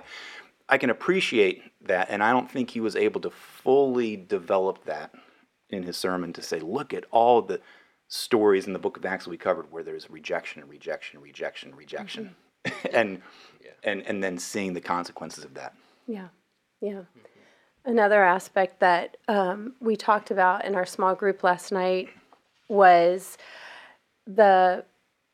I 0.69 0.77
can 0.77 0.89
appreciate 0.89 1.62
that, 1.88 2.09
and 2.09 2.23
I 2.23 2.31
don't 2.31 2.50
think 2.50 2.69
he 2.69 2.79
was 2.79 2.95
able 2.95 3.19
to 3.21 3.29
fully 3.29 4.15
develop 4.15 4.85
that 4.85 5.13
in 5.69 5.83
his 5.83 5.97
sermon 5.97 6.31
to 6.33 6.41
say, 6.41 6.59
look 6.59 6.93
at 6.93 7.03
all 7.12 7.41
the 7.41 7.59
stories 8.07 8.65
in 8.65 8.71
the 8.71 8.79
book 8.79 8.95
of 8.95 9.05
Acts 9.05 9.25
that 9.25 9.31
we 9.31 9.38
covered 9.38 9.69
where 9.71 9.83
there's 9.83 10.09
rejection, 10.09 10.65
rejection, 10.69 11.19
rejection, 11.19 11.75
rejection, 11.75 12.35
mm-hmm. 12.63 12.88
and 12.93 13.21
and 13.83 14.03
and 14.03 14.23
then 14.23 14.38
seeing 14.38 14.73
the 14.73 14.79
consequences 14.81 15.43
of 15.43 15.55
that. 15.55 15.73
Yeah, 16.07 16.27
yeah. 16.79 17.01
Hmm. 17.01 17.19
Another 17.85 18.23
aspect 18.23 18.79
that 18.79 19.17
um, 19.27 19.73
we 19.81 19.95
talked 19.97 20.31
about 20.31 20.63
in 20.65 20.73
our 20.75 20.85
small 20.85 21.15
group 21.15 21.43
last 21.43 21.71
night 21.71 22.09
was 22.69 23.37
the 24.25 24.85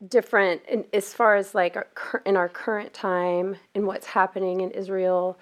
different, 0.08 0.62
in, 0.68 0.84
as 0.92 1.14
far 1.14 1.36
as 1.36 1.54
like 1.54 1.76
our, 1.76 1.86
in 2.26 2.36
our 2.36 2.48
current 2.48 2.92
time 2.92 3.56
and 3.74 3.86
what's 3.86 4.06
happening 4.06 4.62
in 4.62 4.70
Israel 4.72 5.38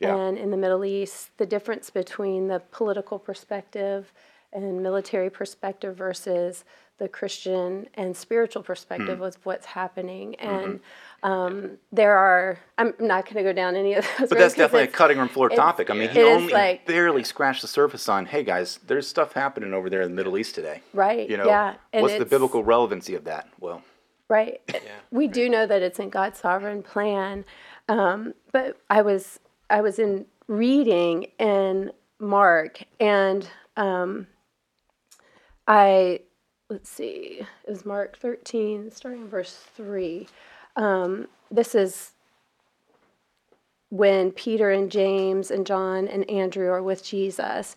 Yeah. 0.00 0.16
and 0.16 0.36
in 0.36 0.50
the 0.50 0.56
Middle 0.56 0.84
East, 0.84 1.30
the 1.38 1.46
difference 1.46 1.90
between 1.90 2.48
the 2.48 2.60
political 2.72 3.18
perspective 3.20 4.12
and 4.52 4.82
military 4.82 5.30
perspective 5.30 5.96
versus 5.96 6.64
the 6.98 7.08
Christian 7.08 7.88
and 7.94 8.16
spiritual 8.16 8.62
perspective 8.62 9.20
of 9.20 9.36
what's 9.44 9.66
happening. 9.66 10.34
And 10.36 10.80
um, 11.22 11.78
there 11.92 12.16
are, 12.16 12.58
I'm 12.76 12.92
not 12.98 13.24
going 13.24 13.36
to 13.36 13.42
go 13.42 13.52
down 13.52 13.76
any 13.76 13.94
of 13.94 14.04
those. 14.18 14.28
But 14.28 14.38
that's 14.38 14.54
definitely 14.54 14.88
a 14.88 14.92
cutting 14.92 15.18
room 15.18 15.28
floor 15.28 15.48
topic. 15.48 15.90
I 15.90 15.94
mean, 15.94 16.10
he 16.10 16.22
only 16.22 16.52
like- 16.52 16.86
barely 16.86 17.22
scratched 17.24 17.62
the 17.62 17.68
surface 17.68 18.08
on, 18.08 18.26
hey 18.26 18.42
guys, 18.42 18.80
there's 18.86 19.06
stuff 19.06 19.32
happening 19.32 19.72
over 19.72 19.88
there 19.88 20.02
in 20.02 20.10
the 20.10 20.16
Middle 20.16 20.36
East 20.36 20.54
today. 20.54 20.82
Right, 20.92 21.28
You 21.30 21.36
know, 21.36 21.46
yeah, 21.46 21.74
and 21.92 22.02
what's 22.02 22.18
the 22.18 22.26
biblical 22.26 22.64
relevancy 22.64 23.14
of 23.14 23.24
that? 23.24 23.48
Well, 23.60 23.82
Right. 24.28 24.60
Yeah. 24.74 24.80
We 25.10 25.26
do 25.26 25.48
know 25.48 25.66
that 25.66 25.80
it's 25.82 25.98
in 25.98 26.10
God's 26.10 26.38
sovereign 26.38 26.82
plan. 26.82 27.44
Um, 27.88 28.34
but 28.52 28.76
I 28.90 29.00
was 29.02 29.40
I 29.70 29.80
was 29.80 29.98
in 29.98 30.26
reading 30.48 31.28
in 31.38 31.92
Mark 32.18 32.82
and 33.00 33.48
um, 33.76 34.26
I 35.66 36.20
let's 36.68 36.90
see, 36.90 37.46
was 37.66 37.86
Mark 37.86 38.18
13, 38.18 38.90
starting 38.90 39.22
in 39.22 39.28
verse 39.28 39.64
3. 39.74 40.28
Um, 40.76 41.26
this 41.50 41.74
is 41.74 42.12
when 43.90 44.32
Peter 44.32 44.70
and 44.70 44.90
James 44.90 45.50
and 45.50 45.66
John 45.66 46.06
and 46.08 46.28
Andrew 46.28 46.68
are 46.68 46.82
with 46.82 47.02
Jesus, 47.02 47.74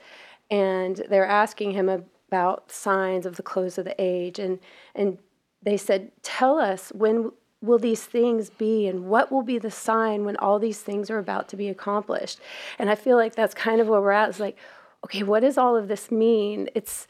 and 0.50 0.98
they're 1.10 1.26
asking 1.26 1.72
him 1.72 1.88
about 1.88 2.72
signs 2.72 3.26
of 3.26 3.38
the 3.38 3.44
close 3.44 3.78
of 3.78 3.86
the 3.86 3.96
age, 3.98 4.40
and 4.40 4.60
and 4.94 5.18
they 5.64 5.78
said, 5.78 6.12
"Tell 6.22 6.60
us 6.60 6.92
when 6.92 7.32
will 7.62 7.80
these 7.80 8.04
things 8.04 8.50
be, 8.50 8.88
and 8.88 9.06
what 9.06 9.32
will 9.32 9.44
be 9.44 9.58
the 9.58 9.72
sign 9.72 10.26
when 10.26 10.36
all 10.38 10.60
these 10.60 10.82
things 10.82 11.10
are 11.10 11.20
about 11.20 11.48
to 11.50 11.56
be 11.56 11.70
accomplished?" 11.70 12.42
And 12.78 12.90
I 12.90 12.96
feel 12.96 13.16
like 13.16 13.36
that's 13.36 13.54
kind 13.54 13.80
of 13.80 13.88
where 13.88 14.02
we're 14.02 14.12
at. 14.12 14.30
It's 14.30 14.40
like, 14.40 14.58
okay, 15.06 15.24
what 15.24 15.42
does 15.42 15.58
all 15.58 15.76
of 15.76 15.88
this 15.88 16.12
mean? 16.12 16.70
It's 16.76 17.08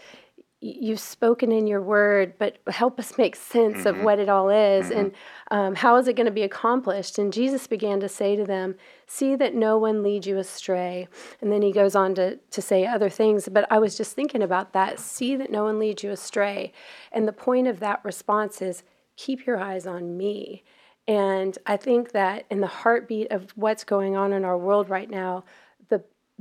you've 0.64 1.00
spoken 1.00 1.52
in 1.52 1.66
your 1.66 1.82
word, 1.82 2.36
but 2.38 2.60
help 2.68 3.00
us 3.00 3.18
make 3.18 3.36
sense 3.36 3.88
of 3.88 4.00
what 4.04 4.20
it 4.20 4.30
all 4.30 4.50
is 4.52 4.92
and 4.92 5.12
um, 5.50 5.74
how 5.74 5.98
is 5.98 6.08
it 6.08 6.16
going 6.16 6.28
to 6.28 6.32
be 6.32 6.44
accomplished. 6.44 7.18
And 7.18 7.34
Jesus 7.34 7.66
began 7.66 8.00
to 8.00 8.08
say 8.08 8.36
to 8.36 8.44
them, 8.44 8.76
See 9.08 9.36
that 9.36 9.56
no 9.56 9.80
one 9.80 10.04
lead 10.04 10.26
you 10.26 10.38
astray. 10.38 11.08
And 11.42 11.52
then 11.52 11.64
he 11.64 11.72
goes 11.72 11.96
on 11.96 12.14
to, 12.16 12.38
to 12.38 12.62
say 12.62 12.86
other 12.86 13.10
things, 13.10 13.50
but 13.52 13.70
I 13.72 13.80
was 13.80 13.98
just 13.98 14.16
thinking 14.16 14.44
about 14.44 14.72
that. 14.74 15.00
See 15.00 15.36
that 15.36 15.52
no 15.52 15.64
one 15.64 15.80
leads 15.80 16.04
you 16.04 16.12
astray. 16.12 16.72
And 17.12 17.28
the 17.28 17.34
point 17.34 17.68
of 17.68 17.80
that 17.80 18.06
response 18.06 18.62
is 18.62 18.84
keep 19.18 19.46
your 19.48 19.60
eyes 19.60 19.88
on 19.88 20.16
me. 20.16 20.64
And 21.08 21.58
I 21.66 21.76
think 21.78 22.12
that 22.12 22.46
in 22.52 22.62
the 22.62 22.68
heartbeat 22.68 23.32
of 23.32 23.52
what's 23.56 23.84
going 23.84 24.16
on 24.16 24.32
in 24.32 24.46
our 24.46 24.58
world 24.58 24.90
right 24.90 25.10
now, 25.10 25.44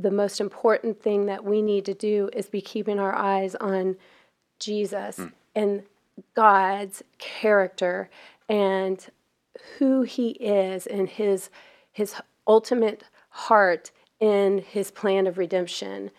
the 0.01 0.11
most 0.11 0.41
important 0.41 1.03
thing 1.03 1.27
that 1.27 1.45
we 1.45 1.61
need 1.63 1.85
to 1.85 1.95
do 1.95 2.31
is 2.33 2.49
be 2.49 2.61
keeping 2.61 2.99
our 2.99 3.15
eyes 3.15 3.55
on 3.57 3.97
Jesus 4.59 5.21
and 5.55 5.83
God's 6.35 7.03
character 7.19 8.09
and 8.49 9.07
who 9.79 10.03
he 10.03 10.31
is 10.31 10.87
and 10.87 11.09
his 11.09 11.51
his 11.93 12.15
ultimate 12.47 13.05
heart 13.31 13.91
in 14.21 14.59
his 14.59 14.91
plan 14.91 15.27
of 15.27 15.39
redemption 15.39 16.11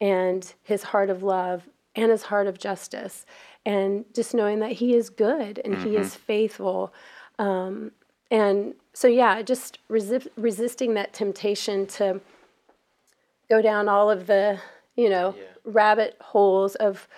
and 0.00 0.54
his 0.62 0.84
heart 0.84 1.10
of 1.10 1.22
love 1.22 1.68
and 1.94 2.10
his 2.10 2.24
heart 2.24 2.46
of 2.46 2.58
justice. 2.58 3.26
And 3.66 4.04
just 4.14 4.34
knowing 4.34 4.60
that 4.60 4.72
he 4.72 4.94
is 4.94 5.10
good 5.10 5.60
and 5.64 5.76
he 5.76 5.96
is 5.96 6.14
faithful. 6.14 6.92
Um, 7.38 7.92
and 8.30 8.74
so 8.92 9.08
yeah 9.08 9.42
just 9.42 9.78
resist, 9.88 10.28
resisting 10.36 10.94
that 10.94 11.12
temptation 11.12 11.86
to 11.86 12.20
go 13.50 13.60
down 13.60 13.88
all 13.88 14.10
of 14.10 14.26
the 14.26 14.58
you 14.96 15.10
know 15.10 15.34
rabbit 15.64 16.16
holes 16.20 16.74
of 16.76 17.08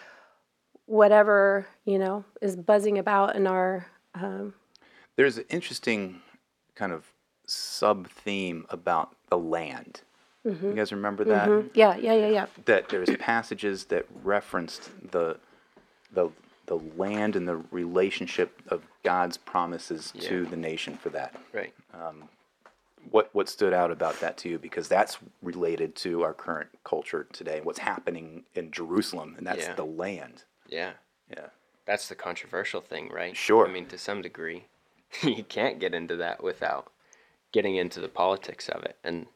whatever 0.87 1.67
you 1.85 1.99
know 1.99 2.25
is 2.41 2.57
buzzing 2.57 2.99
about 2.99 3.37
in 3.37 3.47
our 3.47 3.87
um, 4.15 4.55
there's 5.17 5.39
an 5.39 5.45
interesting 5.51 6.21
kind 6.75 6.93
of 6.93 7.05
sub 7.47 8.09
theme 8.09 8.67
about 8.71 9.15
the 9.29 9.39
land. 9.39 10.03
Mm-hmm. 10.47 10.69
You 10.69 10.75
guys 10.75 10.93
remember 10.93 11.25
that? 11.25 11.49
Mm-hmm. 11.49 11.69
yeah 11.75 11.97
yeah 11.97 12.15
yeah 12.15 12.29
yeah 12.29 12.47
That 12.65 12.89
there's 12.89 13.11
passages 13.19 13.85
that 13.87 14.07
referenced 14.25 14.91
the 15.13 15.39
the 16.13 16.31
the 16.67 16.79
land 16.97 17.37
and 17.37 17.47
the 17.47 17.57
relationship 17.71 18.61
of 18.69 18.83
God's 19.03 19.37
promises 19.37 20.13
to 20.21 20.47
the 20.47 20.57
nation 20.57 20.97
for 20.97 21.11
that. 21.11 21.35
Right. 21.53 21.75
Um, 21.93 22.29
What 23.11 23.35
what 23.35 23.49
stood 23.49 23.73
out 23.73 23.91
about 23.91 24.21
that 24.21 24.37
to 24.39 24.49
you? 24.49 24.59
Because 24.59 24.89
that's 24.89 25.19
related 25.43 25.95
to 25.97 26.23
our 26.23 26.33
current 26.33 26.71
culture 26.85 27.27
today. 27.33 27.61
What's 27.63 27.81
happening 27.81 28.45
in 28.55 28.71
Jerusalem, 28.71 29.35
and 29.37 29.47
that's 29.47 29.67
Yeah. 29.67 29.75
the 29.75 29.85
land. 29.85 30.45
Yeah. 30.69 30.93
Yeah. 31.31 31.47
That's 31.85 32.09
the 32.09 32.15
controversial 32.15 32.81
thing, 32.81 33.09
right? 33.11 33.37
Sure. 33.37 33.67
I 33.67 33.71
mean, 33.71 33.87
to 33.87 33.99
some 33.99 34.23
degree, 34.23 34.67
you 35.23 35.43
can't 35.45 35.79
get 35.81 35.95
into 35.95 36.17
that 36.17 36.43
without 36.43 36.91
getting 37.51 37.77
into 37.77 38.01
the 38.01 38.09
politics 38.09 38.69
of 38.69 38.83
it. 38.85 38.97
And 39.05 39.27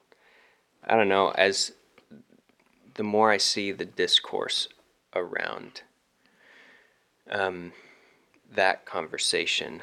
I 0.84 0.96
don't 0.96 1.08
know, 1.08 1.30
as 1.30 1.72
the 2.94 3.02
more 3.02 3.30
I 3.30 3.36
see 3.36 3.72
the 3.72 3.84
discourse 3.84 4.68
around 5.14 5.82
um, 7.28 7.72
that 8.50 8.86
conversation, 8.86 9.82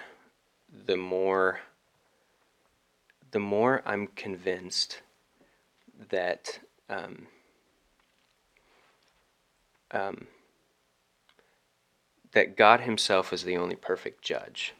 the 0.85 0.97
more 0.97 1.59
the 3.33 3.39
more 3.39 3.81
I'm 3.83 4.07
convinced 4.15 5.01
that 6.11 6.59
um, 6.87 7.25
um, 9.89 10.27
that 12.33 12.55
God 12.55 12.81
Himself 12.81 13.33
is 13.33 13.43
the 13.43 13.57
only 13.57 13.75
perfect 13.75 14.21
judge. 14.21 14.75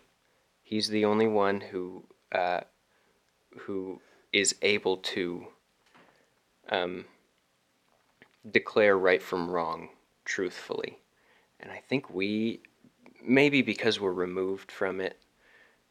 He's 0.62 0.89
the 0.89 1.04
only 1.04 1.28
one 1.28 1.62
who 1.62 2.06
uh, 2.32 2.62
who 3.62 4.00
is 4.32 4.56
able 4.62 4.98
to 4.98 5.48
um, 6.70 7.06
declare 8.50 8.96
right 8.98 9.22
from 9.22 9.50
wrong 9.50 9.89
truthfully, 10.26 11.00
and 11.60 11.72
I 11.72 11.82
think 11.89 12.12
we 12.12 12.62
maybe 13.26 13.63
because 13.63 14.00
we're 14.00 14.13
removed 14.13 14.72
from 14.72 15.02
it, 15.02 15.18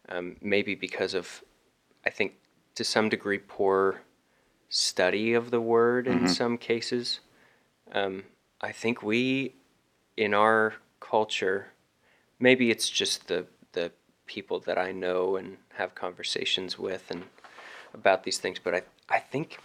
um, 0.08 0.36
maybe 0.40 0.76
because 0.76 1.14
of 1.14 1.42
I 2.06 2.10
think 2.10 2.34
to 2.74 2.84
some 2.84 3.08
degree 3.08 3.38
poor 3.38 4.02
study 4.68 5.34
of 5.34 5.50
the 5.50 5.60
word 5.60 6.06
in 6.06 6.26
some 6.28 6.56
cases. 6.56 7.20
Um, 7.92 8.24
I 8.60 8.72
think 8.72 9.02
we 9.02 9.54
in 10.16 10.34
our 10.34 10.74
culture, 11.00 11.68
maybe 12.38 12.70
it's 12.70 12.88
just 12.88 13.28
the 13.28 13.46
the 13.72 13.92
people 14.26 14.60
that 14.60 14.78
I 14.78 14.92
know 14.92 15.36
and 15.36 15.58
have 15.74 15.94
conversations 15.94 16.78
with 16.78 17.10
and 17.10 17.24
about 17.92 18.24
these 18.24 18.38
things, 18.38 18.58
but 18.58 18.74
I 18.74 18.82
I 19.08 19.18
think 19.18 19.58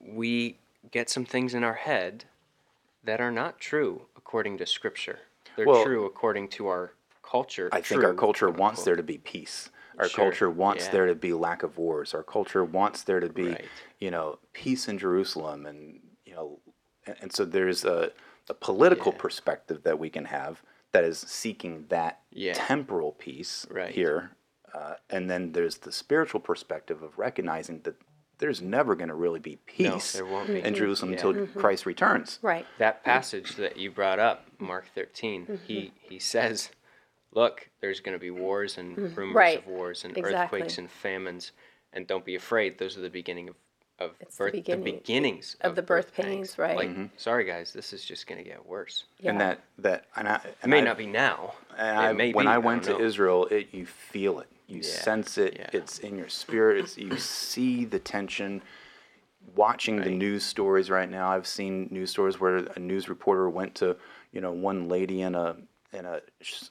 we 0.00 0.58
get 0.90 1.08
some 1.10 1.24
things 1.24 1.54
in 1.54 1.64
our 1.64 1.74
head 1.74 2.24
that 3.02 3.20
are 3.20 3.32
not 3.32 3.58
true 3.58 4.02
according 4.16 4.58
to 4.58 4.66
scripture. 4.66 5.20
They're 5.56 5.66
Well, 5.66 5.84
true 5.84 6.04
according 6.04 6.48
to 6.48 6.66
our 6.68 6.92
culture. 7.22 7.68
I 7.72 7.80
think 7.80 8.04
our 8.04 8.14
culture 8.14 8.50
wants 8.50 8.84
there 8.84 8.96
to 8.96 9.02
be 9.02 9.18
peace. 9.18 9.70
Our 9.98 10.08
Sure, 10.08 10.24
culture 10.24 10.50
wants 10.50 10.86
yeah. 10.86 10.90
there 10.92 11.06
to 11.06 11.14
be 11.14 11.32
lack 11.32 11.62
of 11.62 11.78
wars. 11.78 12.14
Our 12.14 12.22
culture 12.22 12.64
wants 12.64 13.02
there 13.02 13.20
to 13.20 13.28
be, 13.28 13.48
Right. 13.50 13.64
you 14.00 14.10
know, 14.10 14.38
peace 14.52 14.88
in 14.88 14.98
Jerusalem, 14.98 15.66
and 15.66 16.00
you 16.24 16.34
know, 16.34 16.60
and, 17.06 17.16
and 17.20 17.32
so 17.32 17.44
there's 17.44 17.84
a, 17.84 18.10
a 18.48 18.54
political 18.54 19.12
Yeah. 19.12 19.18
perspective 19.18 19.82
that 19.84 19.98
we 19.98 20.10
can 20.10 20.24
have 20.26 20.62
that 20.92 21.04
is 21.04 21.18
seeking 21.18 21.86
that 21.88 22.20
Yeah. 22.30 22.54
temporal 22.54 23.12
peace 23.12 23.66
Right. 23.70 23.90
here, 23.90 24.32
uh, 24.72 24.94
and 25.10 25.30
then 25.30 25.52
there's 25.52 25.78
the 25.78 25.92
spiritual 25.92 26.40
perspective 26.40 27.02
of 27.02 27.18
recognizing 27.18 27.80
that 27.82 27.94
there's 28.38 28.60
never 28.60 28.96
going 28.96 29.08
to 29.08 29.14
really 29.14 29.38
be 29.38 29.56
peace 29.64 30.12
there 30.12 30.26
won't 30.26 30.48
be. 30.48 30.58
in 30.58 30.64
mm-hmm. 30.64 30.74
Jerusalem 30.74 31.12
Yeah. 31.12 31.16
until 31.18 31.32
mm-hmm. 31.34 31.60
Christ 31.60 31.86
returns. 31.86 32.40
Right. 32.42 32.66
that 32.78 33.04
passage 33.04 33.54
that 33.56 33.76
you 33.76 33.92
brought 33.92 34.18
up, 34.18 34.46
Mark 34.58 34.86
13, 34.94 35.42
mm-hmm. 35.46 35.54
he 35.66 35.92
he 36.00 36.18
says, 36.18 36.70
"Look, 37.34 37.68
there's 37.80 38.00
going 38.00 38.14
to 38.14 38.18
be 38.20 38.30
wars 38.30 38.78
and 38.78 38.96
rumors 38.96 39.12
Mm-hmm. 39.16 39.36
Right. 39.36 39.58
of 39.58 39.66
wars 39.66 40.04
and 40.04 40.16
Exactly. 40.16 40.60
earthquakes 40.60 40.78
and 40.78 40.90
famines, 40.90 41.52
and 41.92 42.06
don't 42.06 42.24
be 42.24 42.34
afraid. 42.36 42.78
Those 42.78 42.96
are 42.96 43.00
the 43.02 43.10
beginning 43.10 43.48
of 43.48 43.56
of 44.00 44.10
It's 44.18 44.36
the 44.36 44.44
birth, 44.44 44.52
the, 44.54 44.58
beginning 44.58 44.84
beginnings 44.84 45.56
of 45.60 45.76
the 45.76 45.82
birth 45.82 46.12
pains, 46.14 46.58
right. 46.58 46.76
Like, 46.76 46.90
sorry 47.16 47.44
guys, 47.44 47.72
this 47.72 47.92
is 47.92 48.04
just 48.04 48.26
going 48.26 48.42
to 48.42 48.44
get 48.48 48.66
worse. 48.66 49.04
Yeah. 49.20 49.30
And 49.30 49.40
that 49.40 49.60
that 49.78 50.06
and 50.16 50.28
I, 50.28 50.40
It 50.64 50.66
may 50.66 50.78
I, 50.78 50.80
not 50.80 50.98
be 50.98 51.06
now. 51.06 51.54
And 51.78 51.96
it 51.96 52.00
I, 52.00 52.12
may 52.12 52.32
when 52.32 52.46
be, 52.46 52.50
I 52.50 52.54
don't 52.54 52.64
went 52.64 52.82
to 52.84 52.90
know. 52.94 53.00
Israel, 53.00 53.46
it 53.52 53.68
you 53.72 53.86
feel 53.86 54.40
it, 54.40 54.48
you 54.66 54.78
Yeah, 54.78 54.82
sense 54.82 55.38
it. 55.38 55.54
yeah. 55.60 55.70
It's 55.72 56.00
in 56.00 56.18
your 56.18 56.28
spirit. 56.28 56.78
It's, 56.78 56.98
you 56.98 57.16
see 57.18 57.84
the 57.84 58.00
tension. 58.00 58.62
Watching 59.54 60.00
the 60.00 60.10
news 60.10 60.42
stories 60.42 60.90
right 60.90 61.08
now, 61.08 61.28
I've 61.30 61.46
seen 61.46 61.86
news 61.92 62.10
stories 62.10 62.40
where 62.40 62.56
a 62.74 62.78
news 62.80 63.08
reporter 63.10 63.48
went 63.48 63.74
to, 63.76 63.96
you 64.32 64.40
know, 64.40 64.50
one 64.50 64.88
lady 64.88 65.20
in 65.22 65.34
a 65.34 65.54
in 65.94 66.04
a 66.04 66.20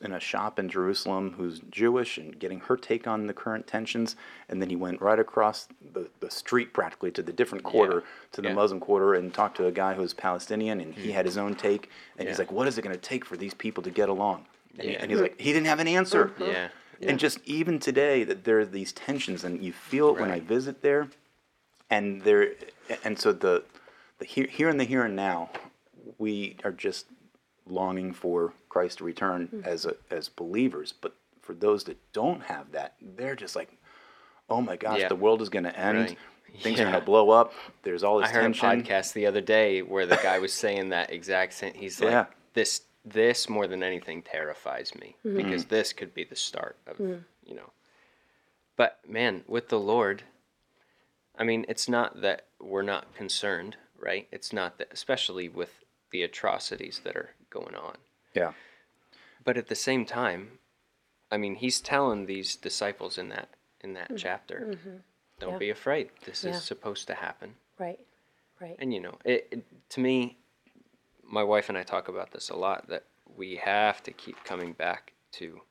in 0.01 0.13
a 0.13 0.19
shop 0.19 0.59
in 0.59 0.69
Jerusalem 0.69 1.33
who's 1.37 1.61
Jewish 1.71 2.17
and 2.17 2.37
getting 2.37 2.59
her 2.61 2.77
take 2.77 3.07
on 3.07 3.27
the 3.27 3.33
current 3.33 3.65
tensions, 3.65 4.15
and 4.49 4.61
then 4.61 4.69
he 4.69 4.75
went 4.75 5.01
right 5.01 5.19
across 5.19 5.67
the, 5.93 6.09
the 6.19 6.29
street 6.29 6.73
practically 6.73 7.11
to 7.11 7.21
the 7.21 7.33
different 7.33 7.63
quarter 7.63 8.03
to 8.33 8.41
the 8.41 8.49
Yeah. 8.49 8.55
Muslim 8.55 8.79
quarter 8.79 9.13
and 9.13 9.33
talked 9.33 9.57
to 9.57 9.67
a 9.67 9.71
guy 9.71 9.93
who's 9.93 10.13
Palestinian, 10.13 10.81
and 10.81 10.93
he 10.93 11.09
hmm. 11.09 11.13
had 11.13 11.25
his 11.25 11.37
own 11.37 11.55
take, 11.55 11.89
and 12.17 12.27
he's 12.27 12.39
like, 12.39 12.51
"What 12.51 12.67
is 12.67 12.77
it 12.77 12.81
going 12.81 12.95
to 12.95 13.01
take 13.01 13.25
for 13.25 13.37
these 13.37 13.53
people 13.53 13.81
to 13.83 13.89
get 13.89 14.09
along?" 14.09 14.45
And, 14.77 14.89
he, 14.89 14.95
and 14.95 15.11
he's 15.11 15.21
like, 15.21 15.39
he 15.39 15.53
didn't 15.53 15.67
have 15.67 15.79
an 15.79 15.87
answer. 15.87 16.31
Uh-huh. 16.39 16.45
Yeah. 16.45 16.69
And 17.09 17.19
just 17.19 17.39
even 17.45 17.79
today, 17.79 18.23
that 18.23 18.43
there 18.43 18.59
are 18.59 18.65
these 18.65 18.93
tensions, 18.93 19.43
and 19.43 19.61
you 19.61 19.73
feel 19.73 20.09
it 20.09 20.21
when 20.21 20.31
I 20.31 20.39
visit 20.39 20.81
there, 20.81 21.09
and 21.89 22.21
there, 22.21 22.53
and 23.03 23.19
so 23.19 23.33
the, 23.33 23.63
the 24.19 24.25
here, 24.25 24.47
here 24.47 24.69
and 24.69 24.79
the 24.79 24.85
here 24.85 25.03
and 25.03 25.15
now, 25.15 25.49
we 26.17 26.55
are 26.63 26.71
just 26.71 27.07
longing 27.65 28.13
for 28.13 28.53
Christ 28.73 28.97
to 28.97 29.03
return 29.03 29.47
Hmm. 29.47 29.61
as 29.63 29.85
a, 29.85 29.95
as 30.09 30.29
believers. 30.29 30.93
But 30.99 31.15
for 31.41 31.53
those 31.53 31.83
that 31.83 31.97
don't 32.11 32.41
have 32.43 32.71
that, 32.71 32.95
they're 33.01 33.35
just 33.35 33.55
like, 33.55 33.69
oh 34.49 34.61
my 34.61 34.75
gosh, 34.75 34.99
Yeah. 34.99 35.09
the 35.09 35.15
world 35.15 35.41
is 35.43 35.49
going 35.49 35.65
to 35.65 35.79
end. 35.79 35.97
Right. 35.99 36.17
Things 36.61 36.79
are 36.79 36.83
going 36.85 36.95
to 36.95 37.01
blow 37.05 37.29
up. 37.29 37.53
There's 37.83 38.03
all 38.03 38.19
this 38.19 38.29
I 38.29 38.33
heard 38.33 38.41
tension. 38.55 38.65
a 38.69 38.73
podcast 38.83 39.13
the 39.13 39.27
other 39.27 39.41
day 39.41 39.81
where 39.83 40.05
the 40.07 40.17
guy 40.17 40.39
was 40.39 40.53
saying 40.53 40.89
that 40.89 41.11
exact 41.11 41.53
same. 41.53 41.73
He's 41.75 41.99
like, 42.01 42.11
Yeah. 42.11 42.25
"This, 42.53 42.81
this 43.05 43.47
more 43.49 43.67
than 43.67 43.81
anything 43.83 44.21
terrifies 44.23 44.93
me 44.95 45.15
Mm-hmm. 45.25 45.37
because 45.37 45.65
this 45.65 45.93
could 45.93 46.13
be 46.15 46.23
the 46.23 46.35
start 46.35 46.77
of, 46.87 46.99
you 46.99 47.55
know." 47.55 47.71
But 48.75 48.99
man, 49.07 49.43
with 49.47 49.69
the 49.69 49.79
Lord, 49.79 50.23
I 51.37 51.43
mean, 51.43 51.65
it's 51.69 51.87
not 51.89 52.21
that 52.21 52.45
we're 52.59 52.81
not 52.83 53.13
concerned, 53.15 53.77
right? 53.99 54.27
It's 54.31 54.51
not 54.53 54.77
that, 54.79 54.89
especially 54.91 55.47
with 55.49 55.83
the 56.11 56.21
atrocities 56.23 57.01
that 57.03 57.15
are 57.15 57.31
going 57.49 57.75
on. 57.75 57.97
Yeah. 58.33 58.53
But 59.43 59.57
at 59.57 59.67
the 59.67 59.75
same 59.75 60.05
time, 60.05 60.59
I 61.31 61.37
mean, 61.37 61.55
he's 61.55 61.81
telling 61.81 62.25
these 62.25 62.55
disciples 62.55 63.17
in 63.17 63.29
that 63.29 63.49
in 63.81 63.93
that 63.93 64.05
mm-hmm. 64.05 64.15
chapter, 64.15 64.67
mm-hmm. 64.71 64.97
don't 65.39 65.53
Yeah. 65.53 65.57
be 65.57 65.69
afraid. 65.69 66.09
This 66.25 66.43
Yeah. 66.43 66.51
is 66.51 66.63
supposed 66.63 67.07
to 67.07 67.15
happen. 67.15 67.55
Right. 67.77 67.99
Right. 68.61 68.75
And 68.79 68.93
you 68.93 69.01
know, 69.01 69.17
it, 69.25 69.47
it 69.51 69.89
to 69.89 69.99
me, 69.99 70.37
my 71.23 71.43
wife 71.43 71.69
and 71.69 71.77
I 71.77 71.83
talk 71.83 72.07
about 72.07 72.31
this 72.31 72.49
a 72.49 72.55
lot 72.55 72.87
that 72.87 73.05
we 73.35 73.55
have 73.57 74.01
to 74.03 74.11
keep 74.11 74.43
coming 74.43 74.73
back 74.73 75.13
to 75.33 75.61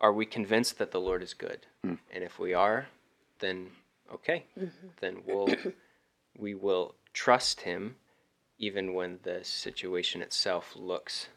are 0.00 0.12
we 0.12 0.24
convinced 0.24 0.78
that 0.78 0.92
the 0.92 1.00
Lord 1.00 1.22
is 1.22 1.34
good? 1.34 1.66
Hmm. 1.84 1.94
And 2.10 2.24
if 2.24 2.38
we 2.38 2.54
are, 2.54 2.86
then 3.38 3.70
okay. 4.12 4.46
Mm-hmm. 4.58 4.88
Then 5.00 5.22
we'll 5.26 5.54
we 6.38 6.54
will 6.54 6.94
trust 7.12 7.60
him 7.60 7.96
even 8.58 8.94
when 8.94 9.18
the 9.22 9.44
situation 9.44 10.22
itself 10.22 10.74
looks 10.76 11.28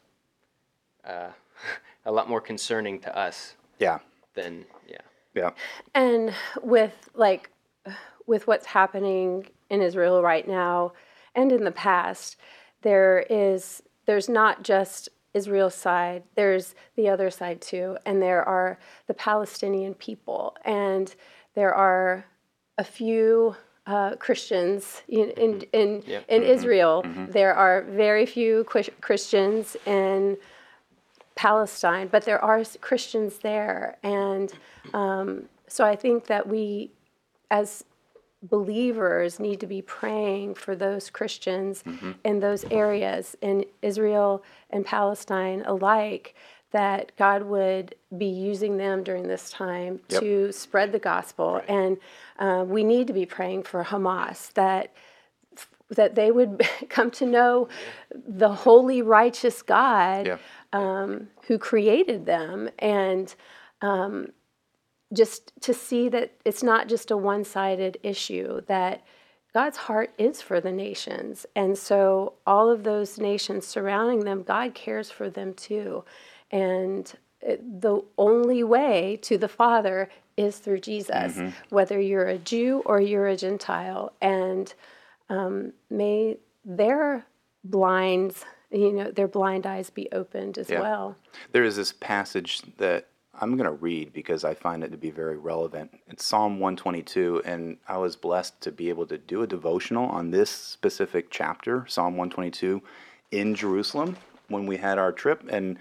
uh, 1.06 1.28
a 2.06 2.12
lot 2.12 2.28
more 2.28 2.40
concerning 2.40 3.00
to 3.00 3.16
us 3.16 3.54
Yeah. 3.78 3.98
than 4.34 4.64
yeah. 4.88 4.98
Yeah. 5.34 5.50
And 5.94 6.32
with 6.62 7.10
like 7.14 7.50
with 8.26 8.46
what's 8.46 8.66
happening 8.66 9.46
in 9.70 9.82
Israel 9.82 10.22
right 10.22 10.46
now 10.46 10.92
and 11.34 11.50
in 11.52 11.64
the 11.64 11.72
past, 11.72 12.36
there 12.82 13.24
is 13.30 13.82
there's 14.06 14.28
not 14.28 14.62
just 14.62 15.08
Israel's 15.32 15.74
side, 15.74 16.22
there's 16.36 16.74
the 16.96 17.08
other 17.08 17.28
side 17.30 17.60
too, 17.60 17.96
and 18.06 18.22
there 18.22 18.42
are 18.46 18.78
the 19.08 19.14
Palestinian 19.14 19.94
people, 19.94 20.56
and 20.64 21.12
there 21.56 21.74
are 21.74 22.24
a 22.78 22.84
few 22.84 23.56
uh, 23.86 24.14
Christians 24.16 25.02
in 25.08 25.30
in 25.30 25.60
in, 25.72 26.02
Yep. 26.06 26.24
in 26.28 26.42
Israel. 26.44 27.04
There 27.30 27.54
are 27.54 27.82
very 27.82 28.26
few 28.26 28.64
Christians 29.00 29.76
in 29.86 30.36
Palestine, 31.34 32.08
but 32.08 32.24
there 32.24 32.42
are 32.42 32.62
Christians 32.80 33.38
there, 33.38 33.96
and 34.02 34.52
um, 34.92 35.44
so 35.66 35.84
I 35.84 35.96
think 35.96 36.26
that 36.26 36.46
we, 36.48 36.90
as 37.50 37.84
believers, 38.42 39.40
need 39.40 39.58
to 39.60 39.66
be 39.66 39.82
praying 39.82 40.54
for 40.54 40.76
those 40.76 41.10
Christians 41.10 41.82
in 42.24 42.40
those 42.40 42.64
areas 42.70 43.36
in 43.40 43.64
Israel 43.82 44.42
and 44.70 44.84
Palestine 44.84 45.62
alike. 45.66 46.34
That 46.72 47.12
God 47.16 47.44
would 47.44 47.94
be 48.18 48.26
using 48.26 48.78
them 48.78 49.04
during 49.04 49.28
this 49.28 49.48
time 49.50 50.00
Yep. 50.08 50.20
to 50.20 50.52
spread 50.52 50.90
the 50.90 50.98
gospel, 50.98 51.62
and 51.68 51.96
uh, 52.38 52.64
we 52.66 52.82
need 52.82 53.06
to 53.06 53.12
be 53.12 53.26
praying 53.26 53.62
for 53.62 53.84
Hamas 53.84 54.52
that 54.54 54.92
that 55.90 56.14
they 56.14 56.30
would 56.30 56.62
come 56.88 57.10
to 57.12 57.26
know 57.26 57.68
the 58.12 58.52
holy, 58.52 59.02
righteous 59.02 59.62
God 59.62 60.26
Yeah. 60.26 60.38
Um, 60.74 61.28
who 61.46 61.56
created 61.58 62.26
them, 62.26 62.68
and 62.78 63.34
um, 63.80 64.28
just 65.12 65.52
to 65.60 65.72
see 65.72 66.08
that 66.08 66.32
it's 66.44 66.62
not 66.62 66.88
just 66.88 67.10
a 67.10 67.16
one-sided 67.16 67.98
issue. 68.02 68.60
That 68.66 69.02
God's 69.54 69.76
heart 69.86 70.10
is 70.18 70.42
for 70.42 70.60
the 70.60 70.72
nations, 70.72 71.46
and 71.54 71.78
so 71.78 72.34
all 72.46 72.68
of 72.70 72.82
those 72.84 73.18
nations 73.18 73.66
surrounding 73.66 74.20
them, 74.24 74.42
God 74.42 74.74
cares 74.74 75.10
for 75.10 75.30
them 75.30 75.54
too, 75.54 76.04
and 76.50 77.10
it- 77.40 77.80
the 77.80 78.00
only 78.18 78.64
way 78.64 79.18
to 79.22 79.38
the 79.38 79.48
Father 79.48 80.08
is 80.36 80.58
through 80.58 80.80
Jesus, 80.80 81.38
whether 81.68 82.00
you're 82.00 82.26
a 82.26 82.38
Jew 82.38 82.82
or 82.84 83.00
you're 83.00 83.28
a 83.28 83.36
Gentile, 83.36 84.12
and 84.20 84.74
um, 85.28 85.72
may 85.90 86.38
their 86.64 87.24
blinds, 87.62 88.44
you 88.70 88.92
know, 88.92 89.10
their 89.10 89.28
blind 89.28 89.66
eyes 89.66 89.90
be 89.90 90.08
opened 90.12 90.58
as 90.58 90.70
Yeah. 90.70 90.80
well. 90.80 91.16
There 91.52 91.64
is 91.64 91.76
this 91.76 91.92
passage 91.92 92.62
that 92.78 93.06
I'm 93.40 93.56
going 93.56 93.68
to 93.68 93.72
read 93.72 94.12
because 94.12 94.44
I 94.44 94.54
find 94.54 94.84
it 94.84 94.90
to 94.92 94.96
be 94.96 95.10
very 95.10 95.36
relevant. 95.36 95.98
It's 96.08 96.24
Psalm 96.24 96.60
122, 96.60 97.42
and 97.44 97.78
I 97.88 97.98
was 97.98 98.14
blessed 98.16 98.60
to 98.62 98.72
be 98.72 98.88
able 98.88 99.06
to 99.06 99.18
do 99.18 99.42
a 99.42 99.46
devotional 99.46 100.06
on 100.08 100.30
this 100.30 100.50
specific 100.50 101.30
chapter, 101.30 101.84
Psalm 101.88 102.16
122, 102.16 102.80
in 103.32 103.54
Jerusalem 103.54 104.16
when 104.48 104.66
we 104.66 104.76
had 104.76 104.98
our 104.98 105.10
trip. 105.10 105.42
And 105.48 105.78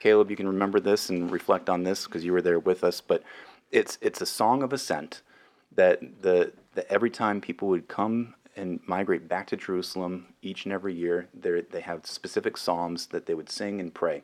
Caleb, 0.00 0.30
you 0.30 0.36
can 0.36 0.48
remember 0.48 0.80
this 0.80 1.08
and 1.08 1.30
reflect 1.30 1.70
on 1.70 1.84
this 1.84 2.06
because 2.06 2.24
you 2.24 2.32
were 2.32 2.42
there 2.42 2.58
with 2.58 2.82
us. 2.82 3.00
But 3.00 3.22
it's 3.70 3.98
it's 4.00 4.20
a 4.20 4.26
song 4.26 4.62
of 4.62 4.72
ascent 4.72 5.22
that 5.74 6.22
the 6.22 6.52
that 6.74 6.86
every 6.90 7.10
time 7.10 7.40
people 7.40 7.68
would 7.68 7.88
come 7.88 8.34
and 8.56 8.80
migrate 8.86 9.28
back 9.28 9.46
to 9.48 9.56
Jerusalem 9.56 10.34
each 10.42 10.64
and 10.64 10.72
every 10.72 10.94
year, 10.94 11.28
they 11.34 11.60
they 11.60 11.80
have 11.80 12.06
specific 12.06 12.56
psalms 12.56 13.06
that 13.08 13.26
they 13.26 13.34
would 13.34 13.50
sing 13.50 13.80
and 13.80 13.92
pray, 13.92 14.22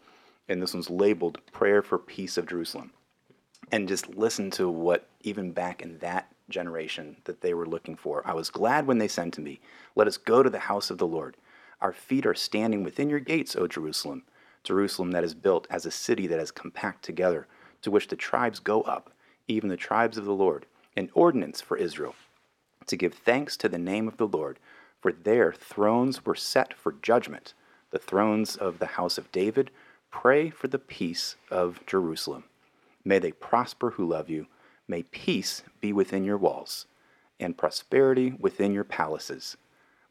and 0.49 0.61
this 0.61 0.75
one's 0.75 0.91
labeled 0.91 1.45
"Prayer 1.53 1.83
for 1.83 1.99
Peace 1.99 2.37
of 2.37 2.47
Jerusalem," 2.47 2.93
and 3.71 3.89
just 3.89 4.17
listen 4.17 4.51
to 4.53 4.69
what 4.69 5.09
even 5.21 5.53
back 5.53 5.83
in 5.83 5.99
that 5.99 6.33
generation 6.49 7.17
that 7.25 7.41
they 7.41 7.55
were 7.55 7.67
looking 7.67 7.97
for. 7.97 8.27
I 8.27 8.35
was 8.35 8.51
glad 8.51 8.87
when 8.87 8.99
they 8.99 9.09
sent 9.09 9.35
to 9.35 9.41
me, 9.41 9.61
"Let 9.95 10.09
us 10.09 10.17
go 10.17 10.43
to 10.43 10.51
the 10.51 10.61
house 10.61 10.91
of 10.91 10.99
the 10.99 11.07
Lord. 11.07 11.37
Our 11.81 11.93
feet 11.93 12.27
are 12.27 12.35
standing 12.35 12.83
within 12.83 13.11
your 13.11 13.21
gates, 13.21 13.57
O 13.57 13.67
Jerusalem, 13.67 14.25
Jerusalem 14.65 15.11
that 15.13 15.25
is 15.25 15.35
built 15.35 15.67
as 15.71 15.87
a 15.87 15.91
city 15.91 16.27
that 16.27 16.41
is 16.41 16.51
compact 16.51 17.05
together, 17.05 17.47
to 17.83 17.91
which 17.91 18.09
the 18.09 18.17
tribes 18.17 18.61
go 18.61 18.83
up, 18.83 19.13
even 19.49 19.69
the 19.69 19.77
tribes 19.77 20.17
of 20.17 20.25
the 20.25 20.35
Lord, 20.35 20.67
an 20.97 21.11
ordinance 21.15 21.61
for 21.61 21.77
Israel." 21.77 22.15
To 22.87 22.97
give 22.97 23.15
thanks 23.15 23.57
to 23.59 23.69
the 23.69 23.79
name 23.79 24.09
of 24.09 24.17
the 24.17 24.27
Lord, 24.27 24.59
for 25.01 25.13
their 25.13 25.53
thrones 25.53 26.25
were 26.25 26.35
set 26.35 26.75
for 26.75 26.93
judgment, 26.93 27.55
the 27.91 27.99
thrones 27.99 28.57
of 28.57 28.79
the 28.79 28.87
house 28.87 29.19
of 29.19 29.33
David. 29.33 29.71
Pray 30.11 30.51
for 30.51 30.69
the 30.69 30.79
peace 30.79 31.37
of 31.51 31.81
Jerusalem. 31.87 32.45
May 33.05 33.19
they 33.19 33.33
prosper 33.33 33.91
who 33.91 34.07
love 34.07 34.31
you. 34.31 34.47
May 34.87 35.03
peace 35.05 35.63
be 35.81 35.93
within 35.93 36.25
your 36.25 36.37
walls, 36.37 36.87
and 37.41 37.57
prosperity 37.57 38.35
within 38.39 38.73
your 38.73 38.85
palaces. 38.85 39.57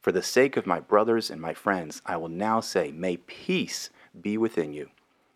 For 0.01 0.11
the 0.11 0.23
sake 0.23 0.57
of 0.57 0.65
my 0.65 0.79
brothers 0.79 1.29
and 1.29 1.39
my 1.39 1.53
friends, 1.53 2.01
I 2.05 2.17
will 2.17 2.29
now 2.29 2.59
say, 2.59 2.91
May 2.91 3.17
peace 3.17 3.89
be 4.19 4.37
within 4.37 4.73
you. 4.73 4.89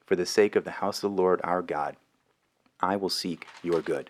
For 0.06 0.16
the 0.16 0.26
sake 0.26 0.56
of 0.56 0.64
the 0.64 0.72
house 0.72 1.04
of 1.04 1.12
the 1.12 1.22
Lord 1.22 1.40
our 1.44 1.62
God, 1.62 1.96
I 2.80 2.96
will 2.96 3.10
seek 3.10 3.48
your 3.64 3.82
good. 3.82 4.10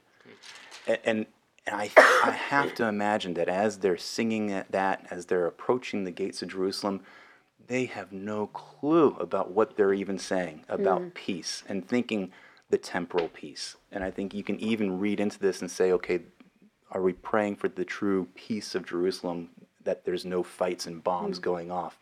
And, 1.04 1.26
and 1.68 1.76
I, 1.76 1.90
I 1.98 2.32
have 2.50 2.76
to 2.76 2.88
imagine 2.88 3.34
that 3.36 3.50
as 3.50 3.80
they're 3.80 3.98
singing 3.98 4.52
at 4.52 4.72
that, 4.72 5.06
as 5.10 5.26
they're 5.26 5.48
approaching 5.48 6.04
the 6.04 6.12
gates 6.12 6.42
of 6.42 6.50
Jerusalem, 6.50 7.02
they 7.68 7.86
have 7.86 8.12
no 8.12 8.48
clue 8.48 9.16
about 9.20 9.52
what 9.52 9.76
they're 9.76 9.94
even 9.94 10.20
saying 10.20 10.64
about 10.70 11.02
mm. 11.02 11.14
peace 11.14 11.64
and 11.68 11.88
thinking 11.88 12.32
the 12.70 12.78
temporal 12.78 13.28
peace. 13.30 13.76
And 13.92 14.04
I 14.04 14.12
think 14.12 14.34
you 14.34 14.44
can 14.44 14.60
even 14.60 15.00
read 15.00 15.20
into 15.20 15.40
this 15.40 15.62
and 15.62 15.70
say, 15.70 15.92
okay, 15.94 16.22
are 16.92 17.02
we 17.02 17.14
praying 17.14 17.56
for 17.56 17.68
the 17.68 17.86
true 17.86 18.28
peace 18.36 18.76
of 18.76 18.86
Jerusalem, 18.86 19.50
that 19.84 20.06
there's 20.06 20.26
no 20.26 20.44
fights 20.44 20.86
and 20.86 21.04
bombs 21.04 21.40
mm. 21.40 21.44
going 21.44 21.72
off? 21.72 21.98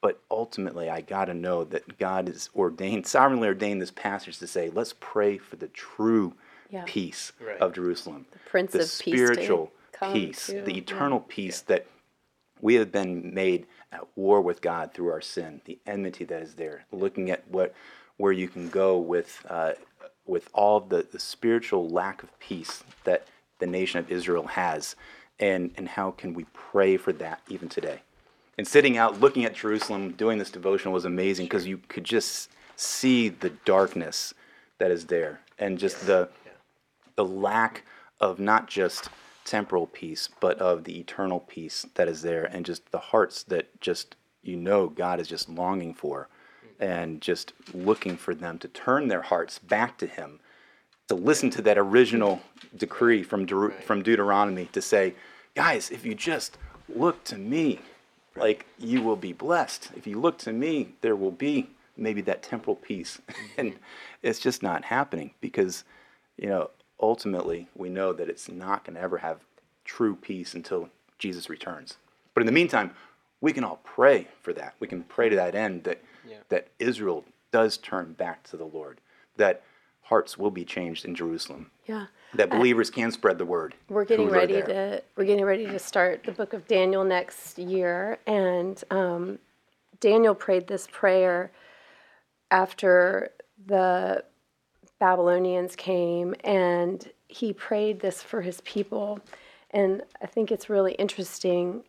But 0.00 0.20
ultimately, 0.30 0.88
I 0.88 1.00
got 1.00 1.24
to 1.24 1.34
know 1.34 1.64
that 1.64 1.98
God 1.98 2.28
has 2.28 2.50
ordained, 2.54 3.06
sovereignly 3.06 3.48
ordained 3.48 3.82
this 3.82 3.90
passage 3.90 4.38
to 4.38 4.46
say, 4.46 4.70
let's 4.70 4.94
pray 4.98 5.38
for 5.38 5.56
the 5.56 5.68
true 5.68 6.34
Yeah. 6.70 6.82
peace 6.86 7.32
Right. 7.40 7.58
of 7.58 7.72
Jerusalem. 7.74 8.26
The 8.32 8.38
Prince 8.40 8.72
the 8.72 8.78
of 8.80 8.84
Peace 8.84 8.98
to 8.98 9.02
spiritual 9.10 9.72
come 9.92 10.12
peace, 10.12 10.46
to- 10.46 10.62
the 10.62 10.72
yeah. 10.72 10.78
eternal 10.78 11.20
peace 11.20 11.60
that 11.62 11.86
we 12.60 12.74
have 12.74 12.90
been 12.92 13.32
made 13.34 13.66
at 13.92 14.06
war 14.16 14.40
with 14.40 14.60
God 14.60 14.92
through 14.92 15.08
our 15.10 15.20
sin, 15.20 15.60
the 15.64 15.78
enmity 15.86 16.24
that 16.24 16.42
is 16.42 16.54
there, 16.54 16.84
looking 16.92 17.30
at 17.30 17.46
what 17.48 17.74
where 18.16 18.32
you 18.32 18.48
can 18.48 18.68
go 18.68 18.98
with 18.98 19.44
uh, 19.48 19.72
with 20.26 20.48
all 20.52 20.80
the, 20.80 21.06
the 21.10 21.18
spiritual 21.18 21.88
lack 21.88 22.22
of 22.22 22.38
peace 22.40 22.82
that 23.04 23.26
the 23.60 23.66
nation 23.66 23.98
of 24.00 24.10
Israel 24.10 24.46
has, 24.48 24.96
and 25.40 25.70
and 25.76 25.88
how 25.88 26.10
can 26.10 26.34
we 26.34 26.44
pray 26.52 26.96
for 26.96 27.12
that 27.14 27.40
even 27.48 27.68
today? 27.68 28.02
And 28.58 28.66
sitting 28.66 28.96
out, 28.96 29.20
looking 29.20 29.44
at 29.44 29.54
Jerusalem, 29.54 30.12
doing 30.12 30.38
this 30.38 30.50
devotion 30.50 30.90
was 30.90 31.04
amazing 31.04 31.46
because 31.46 31.66
you 31.66 31.78
could 31.88 32.04
just 32.04 32.50
see 32.76 33.28
the 33.28 33.50
darkness 33.64 34.34
that 34.78 34.90
is 34.90 35.06
there, 35.06 35.40
and 35.58 35.78
just 35.78 36.06
the 36.06 36.28
the 37.18 37.24
lack 37.24 37.82
of 38.20 38.38
not 38.38 38.68
just 38.68 39.08
temporal 39.44 39.88
peace, 39.88 40.28
but 40.38 40.56
of 40.60 40.84
the 40.84 41.00
eternal 41.00 41.40
peace 41.40 41.84
that 41.94 42.06
is 42.06 42.22
there, 42.22 42.44
and 42.44 42.64
just 42.64 42.92
the 42.92 42.98
hearts 42.98 43.42
that 43.42 43.80
just 43.80 44.14
you 44.40 44.56
know 44.56 44.86
God 44.88 45.18
is 45.18 45.26
just 45.26 45.48
longing 45.48 45.94
for, 45.94 46.28
and 46.78 47.20
just 47.20 47.54
looking 47.74 48.16
for 48.16 48.36
them 48.36 48.56
to 48.60 48.68
turn 48.68 49.08
their 49.08 49.22
hearts 49.22 49.58
back 49.58 49.98
to 49.98 50.06
Him, 50.06 50.38
to 51.08 51.16
listen 51.16 51.50
to 51.50 51.62
that 51.62 51.76
original 51.76 52.40
decree 52.76 53.24
from 53.24 53.44
Deut- 53.44 53.82
from 53.82 54.00
Deuteronomy 54.00 54.66
to 54.66 54.80
say, 54.80 55.14
guys, 55.56 55.90
if 55.90 56.06
you 56.06 56.14
just 56.14 56.56
look 56.88 57.24
to 57.24 57.36
me, 57.36 57.80
like 58.36 58.64
you 58.78 59.02
will 59.02 59.16
be 59.16 59.32
blessed. 59.32 59.90
If 59.96 60.06
you 60.06 60.20
look 60.20 60.38
to 60.38 60.52
me, 60.52 60.90
there 61.00 61.16
will 61.16 61.32
be 61.32 61.70
maybe 61.96 62.20
that 62.20 62.44
temporal 62.44 62.76
peace, 62.76 63.20
and 63.58 63.72
mm-hmm. 63.72 63.82
it's 64.22 64.38
just 64.38 64.62
not 64.62 64.84
happening 64.84 65.32
because 65.40 65.82
you 66.38 66.48
know, 66.48 66.70
ultimately, 67.00 67.68
we 67.74 67.88
know 67.88 68.12
that 68.12 68.28
it's 68.28 68.48
not 68.48 68.84
going 68.84 68.94
to 68.94 69.00
ever 69.00 69.18
have 69.18 69.44
true 69.84 70.16
peace 70.16 70.54
until 70.54 70.90
Jesus 71.18 71.48
returns. 71.48 71.96
But 72.34 72.42
in 72.42 72.46
the 72.46 72.52
meantime, 72.52 72.92
we 73.40 73.52
can 73.52 73.64
all 73.64 73.80
pray 73.84 74.28
for 74.42 74.52
that. 74.52 74.74
We 74.80 74.88
can 74.88 75.02
pray 75.04 75.28
to 75.28 75.36
that 75.36 75.54
end 75.54 75.84
that 75.84 76.02
Yeah. 76.26 76.38
that 76.48 76.68
Israel 76.78 77.24
does 77.50 77.76
turn 77.78 78.12
back 78.12 78.42
to 78.44 78.56
the 78.56 78.64
Lord, 78.66 79.00
that 79.36 79.62
hearts 80.02 80.36
will 80.36 80.50
be 80.50 80.64
changed 80.64 81.04
in 81.04 81.14
Jerusalem, 81.14 81.70
Yeah. 81.86 82.06
that 82.34 82.50
believers 82.50 82.90
can 82.90 83.10
spread 83.10 83.38
the 83.38 83.44
word. 83.46 83.74
We're 83.88 84.04
getting 84.04 84.28
ready 84.28 84.60
to 84.62 85.02
we're 85.16 85.24
getting 85.24 85.44
ready 85.44 85.66
to 85.66 85.78
start 85.78 86.24
the 86.24 86.32
book 86.32 86.52
of 86.52 86.66
Daniel 86.66 87.04
next 87.04 87.58
year, 87.58 88.18
and 88.26 88.82
um, 88.90 89.38
Daniel 90.00 90.34
prayed 90.34 90.66
this 90.66 90.86
prayer 90.90 91.50
after 92.50 93.30
the 93.66 94.24
Babylonians 94.98 95.76
came, 95.76 96.34
and 96.44 97.10
he 97.28 97.52
prayed 97.52 98.00
this 98.00 98.22
for 98.22 98.42
his 98.42 98.60
people, 98.62 99.20
and 99.70 100.02
I 100.22 100.26
think 100.26 100.50
it's 100.50 100.68
really 100.68 100.92
interesting. 100.94 101.84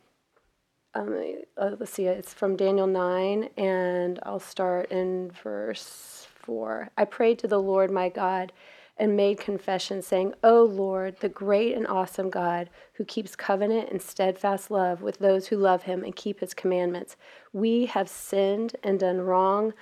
Um, 0.94 1.18
uh, 1.58 1.76
let's 1.80 1.94
see, 1.94 2.06
it's 2.06 2.34
from 2.34 2.56
Daniel 2.56 2.88
9, 2.88 3.50
and 3.58 4.20
I'll 4.24 4.40
start 4.40 4.92
in 4.92 5.32
verse 5.44 6.28
4. 6.42 6.90
I 6.98 7.06
prayed 7.06 7.40
to 7.40 7.48
the 7.48 7.62
Lord 7.62 7.92
my 7.92 8.10
God 8.10 8.52
and 9.00 9.16
made 9.16 9.40
confession, 9.40 10.02
saying, 10.02 10.34
O 10.44 10.64
Lord, 10.64 11.20
the 11.22 11.30
great 11.30 11.74
and 11.76 11.88
awesome 11.88 12.30
God, 12.30 12.70
who 12.94 13.06
keeps 13.06 13.36
covenant 13.36 13.90
and 13.90 14.02
steadfast 14.02 14.70
love 14.70 15.02
with 15.02 15.20
those 15.20 15.48
who 15.48 15.56
love 15.56 15.84
him 15.84 16.04
and 16.04 16.16
keep 16.16 16.42
his 16.42 16.54
commandments, 16.54 17.16
we 17.54 17.86
have 17.86 18.10
sinned 18.10 18.76
and 18.84 19.00
done 19.00 19.22
wrong 19.22 19.74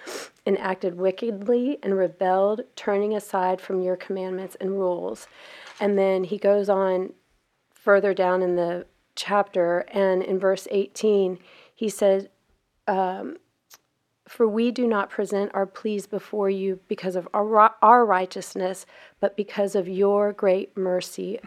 and 0.46 0.58
acted 0.60 0.96
wickedly 0.96 1.80
and 1.82 1.98
rebelled, 1.98 2.62
turning 2.76 3.16
aside 3.16 3.60
from 3.60 3.82
your 3.82 3.96
commandments 3.96 4.56
and 4.62 4.72
rules. 4.72 5.28
And 5.80 5.98
then 5.98 6.24
he 6.24 6.38
goes 6.38 6.70
on 6.70 7.14
further 7.74 8.14
down 8.14 8.44
in 8.44 8.56
the 8.56 8.86
chapter, 9.16 9.80
and 9.88 10.22
in 10.22 10.38
verse 10.38 10.68
18, 10.70 11.40
he 11.74 11.90
said, 11.90 12.30
um, 12.88 13.38
For 14.28 14.48
we 14.48 14.72
do 14.72 14.88
not 14.88 15.10
present 15.10 15.52
our 15.54 15.66
pleas 15.66 16.06
before 16.06 16.50
you 16.50 16.80
because 16.88 17.16
of 17.16 17.28
our, 17.34 17.74
our 17.82 18.06
righteousness, 18.06 18.86
but 19.20 19.36
because 19.38 19.76
of 19.76 19.88
your 19.88 20.34
great 20.34 20.76
mercy. 20.76 21.40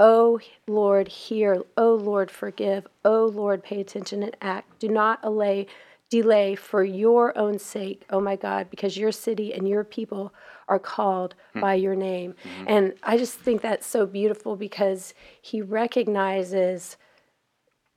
O 0.00 0.40
Lord, 0.66 1.08
hear. 1.08 1.62
O 1.76 1.94
Lord, 1.94 2.30
forgive. 2.30 2.86
O 3.04 3.26
Lord, 3.26 3.62
pay 3.62 3.80
attention 3.80 4.22
and 4.22 4.36
act. 4.40 4.78
Do 4.78 4.88
not 4.88 5.20
allay, 5.22 5.66
delay 6.10 6.54
for 6.54 6.84
your 6.84 7.36
own 7.36 7.58
sake, 7.58 8.04
oh 8.10 8.20
my 8.20 8.36
God, 8.36 8.68
because 8.70 8.96
your 8.96 9.12
city 9.12 9.52
and 9.52 9.68
your 9.68 9.84
people 9.84 10.32
are 10.68 10.78
called 10.78 11.34
hmm. 11.52 11.60
by 11.60 11.74
your 11.74 11.94
name. 11.94 12.34
Hmm. 12.42 12.64
And 12.66 12.94
I 13.02 13.16
just 13.16 13.34
think 13.34 13.62
that's 13.62 13.86
so 13.86 14.06
beautiful 14.06 14.56
because 14.56 15.14
he 15.40 15.62
recognizes 15.62 16.96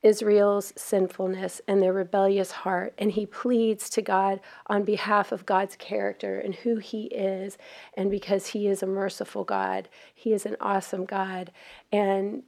Israel's 0.02 0.74
sinfulness 0.78 1.62
and 1.68 1.82
their 1.82 1.94
rebellious 1.94 2.52
heart, 2.52 2.94
and 2.98 3.12
he 3.12 3.26
pleads 3.26 3.90
to 3.92 4.02
God 4.02 4.40
on 4.68 4.84
behalf 4.84 5.32
of 5.32 5.46
God's 5.46 5.76
character 5.76 6.40
and 6.40 6.56
who 6.56 6.78
he 6.78 7.06
is, 7.06 7.58
and 7.96 8.10
because 8.10 8.48
he 8.48 8.68
is 8.68 8.82
a 8.82 8.88
merciful 8.88 9.44
God, 9.44 9.90
he 10.14 10.34
is 10.34 10.46
an 10.46 10.56
awesome 10.62 11.06
God, 11.06 11.52
and 11.92 12.44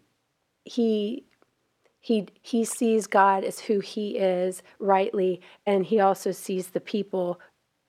he 0.63 1.25
he 1.99 2.27
he 2.41 2.65
sees 2.65 3.05
God 3.05 3.43
as 3.43 3.59
who 3.59 3.79
he 3.79 4.17
is 4.17 4.63
rightly, 4.79 5.41
and 5.65 5.85
he 5.85 5.99
also 5.99 6.31
sees 6.31 6.69
the 6.69 6.79
people 6.79 7.39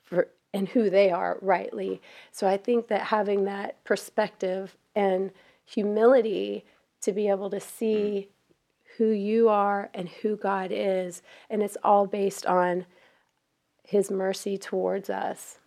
for 0.02 0.28
and 0.52 0.68
who 0.68 0.90
they 0.90 1.10
are 1.10 1.38
rightly. 1.40 2.02
So 2.30 2.46
I 2.46 2.56
think 2.56 2.88
that 2.88 3.02
having 3.02 3.44
that 3.44 3.82
perspective 3.84 4.76
and 4.94 5.30
humility 5.64 6.64
to 7.00 7.12
be 7.12 7.28
able 7.28 7.50
to 7.50 7.60
see 7.60 8.20
hmm. 8.20 8.31
Who 8.98 9.10
you 9.10 9.48
are 9.48 9.90
and 9.94 10.08
who 10.08 10.36
God 10.36 10.70
is, 10.72 11.22
and 11.48 11.62
it's 11.62 11.76
all 11.82 12.06
based 12.06 12.46
on 12.46 12.86
his 13.84 14.10
mercy 14.10 14.56
towards 14.56 15.10
us. 15.10 15.58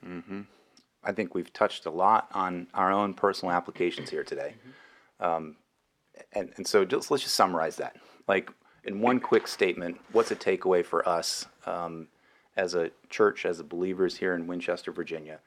I 1.03 1.11
think 1.11 1.35
we've 1.35 1.51
touched 1.53 1.85
a 1.85 1.91
lot 1.91 2.27
on 2.33 2.67
our 2.73 2.91
own 2.91 3.13
personal 3.13 3.53
applications 3.53 4.09
here 4.09 4.23
today. 4.23 4.55
Um, 5.19 5.57
and, 6.33 6.51
and 6.57 6.65
so 6.65 6.85
just, 6.85 7.11
let's 7.11 7.23
just 7.23 7.35
summarize 7.35 7.75
that. 7.77 7.97
Like, 8.27 8.51
in 8.83 9.01
one 9.01 9.19
quick 9.19 9.47
statement, 9.47 9.99
what's 10.11 10.31
a 10.31 10.35
takeaway 10.35 10.85
for 10.85 11.07
us 11.07 11.45
um, 11.65 12.07
as 12.55 12.75
a 12.75 12.91
church, 13.09 13.45
as 13.45 13.61
believers 13.61 14.17
here 14.17 14.33
in 14.35 14.47
Winchester, 14.47 14.91
Virginia, 14.91 15.39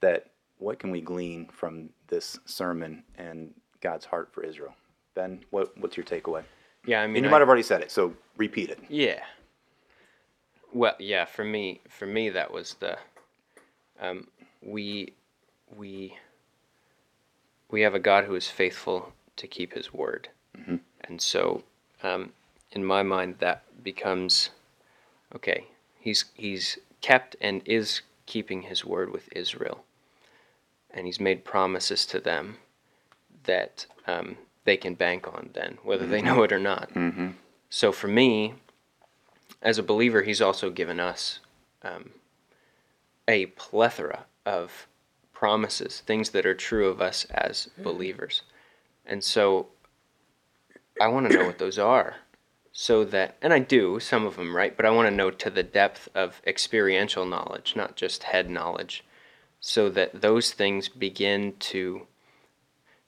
that 0.00 0.30
what 0.58 0.78
can 0.78 0.90
we 0.90 1.00
glean 1.00 1.48
from 1.52 1.90
this 2.08 2.38
sermon 2.44 3.02
and 3.16 3.52
God's 3.80 4.04
heart 4.04 4.30
for 4.32 4.44
Israel? 4.44 4.74
Ben, 5.14 5.44
what, 5.50 5.76
what's 5.78 5.96
your 5.96 6.06
takeaway? 6.06 6.44
Yeah, 6.84 7.02
I 7.02 7.06
mean, 7.06 7.16
And 7.16 7.24
you 7.24 7.28
I- 7.28 7.32
might 7.32 7.40
have 7.40 7.48
already 7.48 7.62
said 7.62 7.80
it, 7.80 7.90
so 7.90 8.14
repeat 8.36 8.70
it. 8.70 8.78
Yeah. 8.88 9.22
Well, 10.72 10.96
yeah. 10.98 11.24
For 11.26 11.44
me, 11.44 11.80
for 11.88 12.06
me, 12.06 12.30
that 12.30 12.52
was 12.52 12.74
the. 12.80 12.98
Um, 14.00 14.28
we, 14.62 15.12
we. 15.76 16.16
We 17.70 17.80
have 17.82 17.94
a 17.94 17.98
God 18.00 18.24
who 18.24 18.34
is 18.34 18.48
faithful 18.48 19.12
to 19.36 19.46
keep 19.46 19.72
His 19.72 19.94
word, 19.94 20.28
and 21.04 21.22
so, 21.22 21.62
um, 22.02 22.32
in 22.72 22.84
my 22.84 23.02
mind, 23.02 23.36
that 23.38 23.62
becomes, 23.82 24.50
okay. 25.34 25.68
He's 25.98 26.26
he's 26.34 26.78
kept 27.00 27.34
and 27.40 27.62
is 27.64 28.02
keeping 28.26 28.62
His 28.62 28.84
word 28.84 29.10
with 29.10 29.28
Israel, 29.34 29.84
and 30.90 31.06
He's 31.06 31.18
made 31.18 31.44
promises 31.46 32.04
to 32.06 32.20
them 32.20 32.58
that 33.44 33.86
um, 34.06 34.36
they 34.64 34.76
can 34.76 34.94
bank 34.94 35.26
on 35.26 35.50
then, 35.54 35.78
whether 35.82 36.06
they 36.06 36.18
mm-hmm. 36.18 36.36
know 36.36 36.42
it 36.42 36.52
or 36.52 36.58
not. 36.58 36.92
Mm-hmm. 36.94 37.28
So 37.70 37.92
for 37.92 38.08
me, 38.08 38.54
as 39.60 39.78
a 39.78 39.82
believer, 39.82 40.22
he's 40.22 40.40
also 40.40 40.70
given 40.70 41.00
us 41.00 41.40
um, 41.82 42.10
a 43.26 43.46
plethora 43.46 44.24
of 44.44 44.86
promises, 45.32 46.00
things 46.00 46.30
that 46.30 46.46
are 46.46 46.54
true 46.54 46.88
of 46.88 47.00
us 47.00 47.24
as 47.30 47.68
mm-hmm. 47.72 47.82
believers. 47.82 48.42
And 49.06 49.24
so 49.24 49.68
I 51.00 51.08
want 51.08 51.30
to 51.30 51.36
know 51.36 51.46
what 51.46 51.58
those 51.58 51.78
are. 51.78 52.16
So 52.72 53.04
that, 53.04 53.36
and 53.42 53.52
I 53.52 53.58
do, 53.58 54.00
some 54.00 54.24
of 54.24 54.36
them, 54.36 54.56
right? 54.56 54.74
But 54.74 54.86
I 54.86 54.90
want 54.90 55.06
to 55.08 55.14
know 55.14 55.30
to 55.30 55.50
the 55.50 55.62
depth 55.62 56.08
of 56.14 56.40
experiential 56.46 57.26
knowledge, 57.26 57.74
not 57.76 57.96
just 57.96 58.22
head 58.22 58.48
knowledge, 58.48 59.04
so 59.60 59.90
that 59.90 60.22
those 60.22 60.52
things 60.52 60.88
begin 60.88 61.54
to 61.58 62.06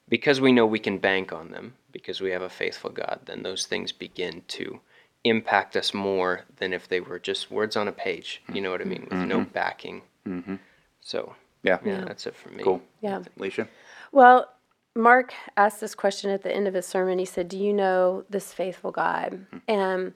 because 0.09 0.39
we 0.41 0.51
know 0.51 0.65
we 0.65 0.79
can 0.79 0.97
bank 0.97 1.33
on 1.33 1.51
them, 1.51 1.75
because 1.91 2.21
we 2.21 2.31
have 2.31 2.41
a 2.41 2.49
faithful 2.49 2.89
God, 2.89 3.21
then 3.25 3.43
those 3.43 3.65
things 3.65 3.91
begin 3.91 4.43
to 4.49 4.79
impact 5.23 5.75
us 5.75 5.93
more 5.93 6.41
than 6.57 6.71
if 6.71 6.87
they 6.87 6.99
were 6.99 7.19
just 7.19 7.49
words 7.49 7.75
on 7.75 7.87
a 7.87 7.91
page. 7.91 8.41
You 8.53 8.61
know 8.61 8.69
what 8.69 8.81
I 8.81 8.85
mean? 8.85 9.07
With 9.09 9.27
no 9.27 9.39
mm-hmm. 9.39 9.51
backing. 9.51 10.01
Mm-hmm. 10.27 10.55
So, 11.01 11.35
Yeah. 11.63 11.79
yeah, 11.83 12.05
that's 12.05 12.27
it 12.27 12.35
for 12.35 12.49
me. 12.49 12.63
Cool. 12.63 12.81
Yeah. 13.01 13.23
Alicia? 13.37 13.67
Well, 14.11 14.47
Mark 14.95 15.33
asked 15.57 15.81
this 15.81 15.95
question 15.95 16.29
at 16.29 16.43
the 16.43 16.55
end 16.55 16.67
of 16.67 16.73
his 16.73 16.85
sermon. 16.85 17.19
He 17.19 17.25
said, 17.25 17.49
Do 17.49 17.57
you 17.57 17.73
know 17.73 18.23
this 18.29 18.53
faithful 18.53 18.91
God? 18.91 19.45
And 19.67 20.13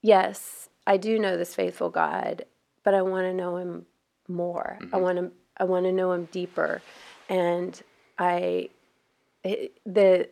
yes, 0.00 0.68
I 0.86 0.96
do 0.96 1.18
know 1.18 1.36
this 1.36 1.54
faithful 1.54 1.90
God, 1.90 2.44
but 2.84 2.94
I 2.94 3.02
want 3.02 3.24
to 3.26 3.34
know 3.34 3.56
him 3.56 3.86
more. 4.28 4.78
I 4.92 4.96
want 4.96 5.18
to 5.18 5.32
I 5.56 5.64
want 5.64 5.84
to 5.84 5.92
know 5.92 6.12
him 6.12 6.28
deeper. 6.32 6.80
And 7.28 7.80
I 8.18 8.70
the 9.44 10.28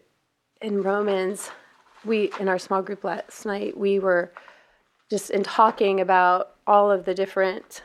in 0.60 0.82
Romans, 0.82 1.50
we 2.04 2.30
in 2.40 2.48
our 2.48 2.58
small 2.58 2.82
group 2.82 3.04
last 3.04 3.46
night, 3.46 3.76
we 3.76 3.98
were 3.98 4.32
just 5.10 5.30
in 5.30 5.42
talking 5.42 6.00
about 6.00 6.56
all 6.66 6.90
of 6.90 7.04
the 7.04 7.14
different 7.14 7.82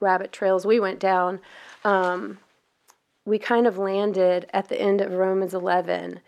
rabbit 0.00 0.32
trails 0.32 0.66
we 0.66 0.78
went 0.78 1.00
down 1.00 1.40
um, 1.84 2.38
we 3.24 3.38
kind 3.38 3.66
of 3.66 3.78
landed 3.78 4.46
at 4.52 4.68
the 4.68 4.80
end 4.80 5.00
of 5.00 5.12
Romans 5.12 5.54
11. 5.54 6.20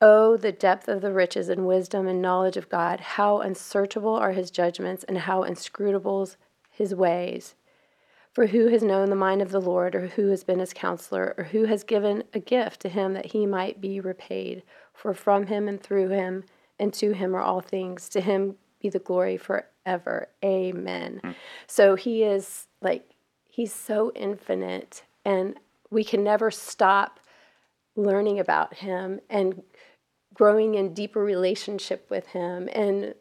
Oh, 0.00 0.36
the 0.36 0.52
depth 0.52 0.88
of 0.88 1.00
the 1.00 1.12
riches 1.12 1.48
and 1.48 1.66
wisdom 1.66 2.06
and 2.06 2.20
knowledge 2.20 2.56
of 2.56 2.68
God. 2.68 3.00
How 3.00 3.40
unsearchable 3.40 4.14
are 4.14 4.32
his 4.32 4.50
judgments 4.50 5.04
and 5.04 5.18
how 5.18 5.42
inscrutable 5.42 6.28
his 6.70 6.94
ways. 6.94 7.54
For 8.34 8.48
who 8.48 8.66
has 8.66 8.82
known 8.82 9.10
the 9.10 9.16
mind 9.16 9.42
of 9.42 9.52
the 9.52 9.60
Lord, 9.60 9.94
or 9.94 10.08
who 10.08 10.28
has 10.30 10.42
been 10.42 10.58
his 10.58 10.72
counselor, 10.72 11.34
or 11.38 11.44
who 11.44 11.66
has 11.66 11.84
given 11.84 12.24
a 12.34 12.40
gift 12.40 12.80
to 12.80 12.88
him 12.88 13.14
that 13.14 13.26
he 13.26 13.46
might 13.46 13.80
be 13.80 14.00
repaid? 14.00 14.64
For 14.92 15.14
from 15.14 15.46
him 15.46 15.68
and 15.68 15.80
through 15.80 16.08
him 16.08 16.44
and 16.78 16.92
to 16.94 17.12
him 17.12 17.36
are 17.36 17.40
all 17.40 17.60
things. 17.60 18.08
To 18.10 18.20
him 18.20 18.56
be 18.82 18.88
the 18.88 18.98
glory 18.98 19.36
forever. 19.36 20.28
Amen. 20.44 21.20
Hmm. 21.22 21.30
So 21.68 21.94
he 21.94 22.24
is 22.24 22.66
like, 22.82 23.08
he's 23.48 23.72
so 23.72 24.10
infinite, 24.16 25.04
and 25.24 25.58
we 25.90 26.02
can 26.02 26.24
never 26.24 26.50
stop 26.50 27.20
learning 27.94 28.40
about 28.40 28.74
him 28.74 29.20
and 29.30 29.62
growing 30.34 30.74
in 30.74 30.92
deeper 30.92 31.22
relationship 31.22 32.10
with 32.10 32.26
him 32.26 32.68
and 32.72 33.14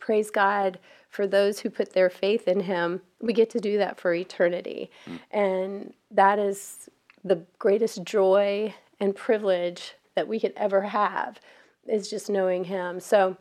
praise 0.00 0.30
God 0.30 0.80
for 1.08 1.26
those 1.26 1.60
who 1.60 1.70
put 1.70 1.92
their 1.92 2.10
faith 2.10 2.46
in 2.46 2.60
him. 2.60 3.00
We 3.20 3.32
get 3.32 3.50
to 3.50 3.60
do 3.60 3.78
that 3.78 3.98
for 3.98 4.12
eternity. 4.12 4.90
Mm. 5.06 5.18
And 5.30 5.94
that 6.10 6.38
is 6.38 6.88
the 7.24 7.44
greatest 7.58 8.04
joy 8.04 8.74
and 9.00 9.14
privilege 9.14 9.94
that 10.14 10.28
we 10.28 10.40
could 10.40 10.52
ever 10.56 10.82
have 10.82 11.40
is 11.86 12.10
just 12.10 12.28
knowing 12.28 12.64
him. 12.64 13.00
So 13.00 13.36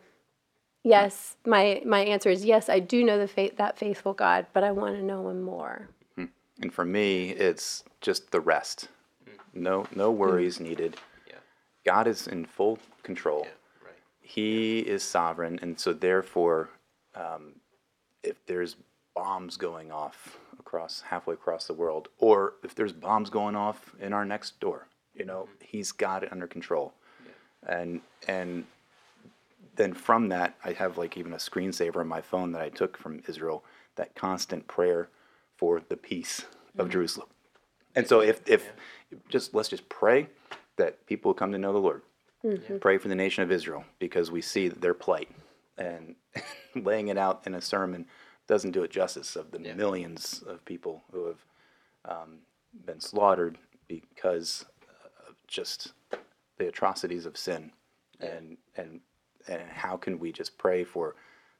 yes, 0.84 1.36
my 1.46 1.82
my 1.86 2.00
answer 2.00 2.30
is 2.30 2.46
yes, 2.46 2.70
I 2.70 2.80
do 2.80 3.04
know 3.04 3.18
the 3.18 3.28
faith 3.28 3.58
that 3.58 3.78
faithful 3.78 4.14
God, 4.14 4.48
but 4.54 4.64
I 4.64 4.72
want 4.72 4.96
to 4.96 5.04
know 5.04 5.30
him 5.30 5.42
more. 5.42 5.90
Hmm. 6.16 6.26
And 6.62 6.74
for 6.74 6.86
me, 6.86 7.32
it's 7.32 7.84
just 8.02 8.32
the 8.32 8.40
rest. 8.40 8.88
Hmm. 9.26 9.64
No, 9.64 9.88
no 9.96 10.12
hmm. 10.12 10.20
worries 10.20 10.60
needed. 10.60 10.98
Yeah. 11.28 11.36
God 11.86 12.08
is 12.08 12.28
in 12.28 12.46
full 12.46 12.80
control. 13.04 13.48
Right. 13.84 13.94
He 14.22 14.80
is 14.80 15.04
sovereign, 15.04 15.60
and 15.62 15.80
so 15.80 15.94
therefore, 15.94 16.70
um, 17.18 17.54
if 18.24 18.46
there's 18.46 18.76
bombs 19.16 19.58
going 19.58 19.92
off 19.92 20.38
across 20.60 21.02
halfway 21.02 21.34
across 21.34 21.66
the 21.66 21.74
world, 21.74 22.10
or 22.20 22.54
if 22.64 22.76
there's 22.76 22.94
bombs 22.94 23.30
going 23.30 23.56
off 23.56 23.96
in 24.00 24.14
our 24.14 24.26
next 24.26 24.60
door, 24.60 24.88
you 25.18 25.26
know, 25.26 25.44
mm-hmm. 25.44 25.66
He's 25.66 25.92
got 25.92 26.24
it 26.24 26.32
under 26.32 26.48
control. 26.48 26.94
And 27.68 28.02
and 28.28 28.66
then 29.76 29.94
from 29.94 30.30
that, 30.30 30.56
I 30.64 30.74
have 30.74 30.98
like 30.98 31.18
even 31.18 31.34
a 31.34 31.38
screensaver 31.38 31.98
on 31.98 32.08
my 32.08 32.22
phone 32.22 32.52
that 32.54 32.62
I 32.62 32.70
took 32.70 32.98
from 32.98 33.22
Israel. 33.28 33.64
That 33.96 34.16
constant 34.16 34.68
prayer 34.68 35.10
for 35.56 35.82
the 35.90 35.98
peace 35.98 36.46
of 36.78 36.86
mm-hmm. 36.86 36.92
Jerusalem. 36.92 37.28
And 37.96 38.08
so 38.08 38.22
if 38.22 38.48
if 38.48 38.72
just 39.28 39.54
let's 39.56 39.70
just 39.70 39.90
pray 39.90 40.28
that 40.78 41.06
people 41.08 41.30
will 41.30 41.34
come 41.34 41.52
to 41.52 41.58
know 41.58 41.74
the 41.74 41.80
Lord. 41.80 42.04
Mm-hmm. 42.46 42.78
Pray 42.78 43.00
for 43.00 43.08
the 43.08 43.16
nation 43.16 43.44
of 43.44 43.52
Israel 43.52 43.84
because 43.98 44.30
we 44.30 44.42
see 44.42 44.68
their 44.68 44.94
plight, 44.94 45.30
and 45.78 46.16
laying 46.76 47.08
it 47.08 47.18
out 47.18 47.44
in 47.46 47.56
a 47.56 47.62
sermon 47.62 48.06
doesn't 48.48 48.72
do 48.72 48.84
it 48.84 48.92
justice 48.92 49.36
of 49.36 49.52
the 49.52 49.60
millions 49.60 50.44
of 50.48 50.64
people 50.66 51.04
who 51.12 51.26
have 51.28 51.46
um, 52.06 52.38
been 52.86 53.00
slaughtered 53.00 53.58
because 53.88 54.66
of 55.28 55.36
just 55.48 55.94
the 56.58 56.68
atrocities 56.68 57.26
of 57.26 57.38
sin, 57.38 57.72
and 58.20 58.58
and 58.76 59.02
and 59.48 59.62
how 59.70 59.98
can 59.98 60.20
we 60.20 60.32
just 60.32 60.58
pray 60.58 60.84
for 60.84 61.16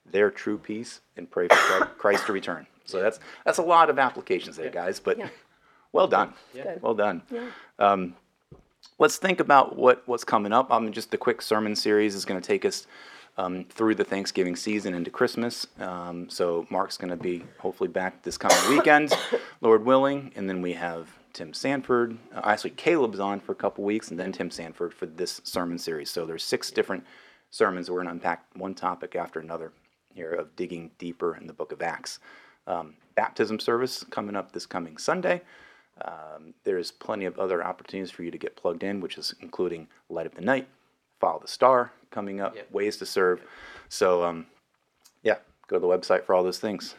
their 0.06 0.32
true 0.32 0.58
peace 0.58 1.02
and 1.18 1.30
pray 1.30 1.48
for 1.48 1.86
Christ 1.98 2.26
to 2.28 2.34
return? 2.34 2.66
So 2.86 3.02
that's 3.02 3.20
that's 3.46 3.58
a 3.58 3.64
lot 3.64 3.90
of 3.90 4.00
applications 4.00 4.56
there, 4.56 4.70
guys. 4.70 5.00
But 5.00 5.18
Yeah. 5.18 5.30
well 5.92 6.08
done, 6.08 6.34
Good. 6.54 6.82
well 6.82 6.96
done. 6.96 7.22
Um, 7.80 8.16
let's 8.98 9.18
think 9.18 9.40
about 9.40 9.76
what 9.76 10.04
what's 10.08 10.24
coming 10.24 10.54
up. 10.54 10.72
I 10.72 10.80
mean 10.80 10.94
just 10.94 11.12
the 11.12 11.18
quick 11.18 11.42
sermon 11.42 11.76
series 11.76 12.16
is 12.16 12.26
going 12.26 12.40
to 12.40 12.46
take 12.48 12.64
us 12.66 12.88
um, 13.38 13.66
through 13.66 13.96
the 13.96 14.04
Thanksgiving 14.04 14.56
season 14.56 14.94
into 14.94 15.12
Christmas. 15.12 15.68
Um, 15.80 16.30
so 16.30 16.66
Mark's 16.70 16.98
going 16.98 17.12
to 17.12 17.16
be 17.16 17.44
hopefully 17.60 17.90
back 17.90 18.24
this 18.24 18.38
coming 18.38 18.58
weekend, 18.70 19.14
Lord 19.62 19.86
willing, 19.86 20.32
and 20.36 20.50
then 20.50 20.62
we 20.62 20.74
have 20.74 21.08
Tim 21.34 21.54
Sanford. 21.54 22.18
Uh, 22.34 22.42
actually, 22.44 22.72
Caleb's 22.72 23.20
on 23.20 23.40
for 23.40 23.52
a 23.52 23.56
couple 23.56 23.84
weeks, 23.84 24.10
and 24.10 24.20
then 24.20 24.32
Tim 24.32 24.50
Sanford 24.50 24.94
for 24.94 25.06
this 25.06 25.40
sermon 25.44 25.78
series. 25.78 26.10
So 26.10 26.26
there's 26.26 26.44
six 26.44 26.72
different 26.72 27.06
sermons. 27.52 27.90
We're 27.90 27.98
going 27.98 28.08
to 28.08 28.14
unpack 28.14 28.46
one 28.56 28.74
topic 28.74 29.16
after 29.16 29.40
another 29.40 29.72
here 30.14 30.32
of 30.32 30.56
digging 30.56 30.92
deeper 30.98 31.36
in 31.36 31.46
the 31.46 31.54
Book 31.54 31.72
of 31.72 31.82
Acts. 31.82 32.20
Um, 32.66 32.96
baptism 33.16 33.60
service 33.60 34.04
coming 34.10 34.36
up 34.36 34.52
this 34.52 34.66
coming 34.66 34.98
Sunday. 34.98 35.42
Um, 36.02 36.54
there's 36.64 36.92
plenty 36.92 37.26
of 37.26 37.40
other 37.40 37.64
opportunities 37.64 38.12
for 38.12 38.24
you 38.24 38.32
to 38.32 38.38
get 38.38 38.56
plugged 38.56 38.84
in, 38.84 39.00
which 39.00 39.18
is 39.18 39.34
including 39.40 39.88
Light 40.10 40.26
of 40.26 40.36
the 40.36 40.42
Night, 40.42 40.68
Follow 41.20 41.40
the 41.40 41.48
Star 41.48 41.92
coming 42.12 42.42
up, 42.42 42.56
Yep. 42.56 42.72
ways 42.72 42.98
to 42.98 43.06
serve. 43.06 43.42
So, 43.90 44.24
um, 44.24 44.48
yeah, 45.24 45.38
go 45.68 45.76
to 45.78 45.80
the 45.80 45.88
website 45.88 46.24
for 46.24 46.34
all 46.36 46.44
those 46.44 46.60
things. 46.60 46.96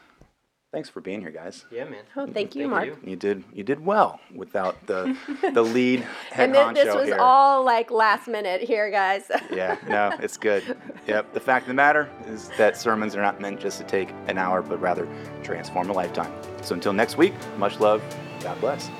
Thanks 0.70 0.90
for 0.90 1.00
being 1.00 1.22
here, 1.22 1.30
guys. 1.30 1.64
Yeah, 1.70 1.84
man. 1.84 2.04
Oh, 2.14 2.26
thank 2.26 2.54
you, 2.54 2.68
Mark. 2.68 2.90
You 3.02 3.16
did 3.16 3.42
you 3.54 3.64
did 3.64 3.82
well 3.82 4.20
without 4.34 4.86
the 4.86 5.16
the 5.54 5.62
lead 5.62 6.00
head 6.30 6.50
And 6.50 6.52
thi- 6.54 6.58
honcho 6.60 6.74
this 6.84 6.94
was 6.94 7.04
here. 7.06 7.16
all 7.18 7.64
like 7.64 7.90
last 7.90 8.28
minute 8.28 8.60
here, 8.60 8.90
guys. 8.90 9.30
Yeah, 9.50 9.78
no, 9.88 10.12
it's 10.22 10.36
good. 10.36 10.76
Yep. 11.06 11.32
The 11.32 11.40
fact 11.40 11.62
of 11.64 11.68
the 11.68 11.74
matter 11.74 12.10
is 12.26 12.50
that 12.58 12.76
sermons 12.76 13.16
are 13.16 13.22
not 13.22 13.40
meant 13.40 13.58
just 13.60 13.78
to 13.78 13.84
take 13.84 14.10
an 14.26 14.36
hour, 14.36 14.60
but 14.60 14.78
rather 14.78 15.08
transform 15.42 15.88
a 15.88 15.94
lifetime. 15.94 16.32
So 16.60 16.74
until 16.74 16.92
next 16.92 17.16
week, 17.16 17.32
much 17.56 17.80
love. 17.80 18.02
God 18.42 18.60
bless. 18.60 18.90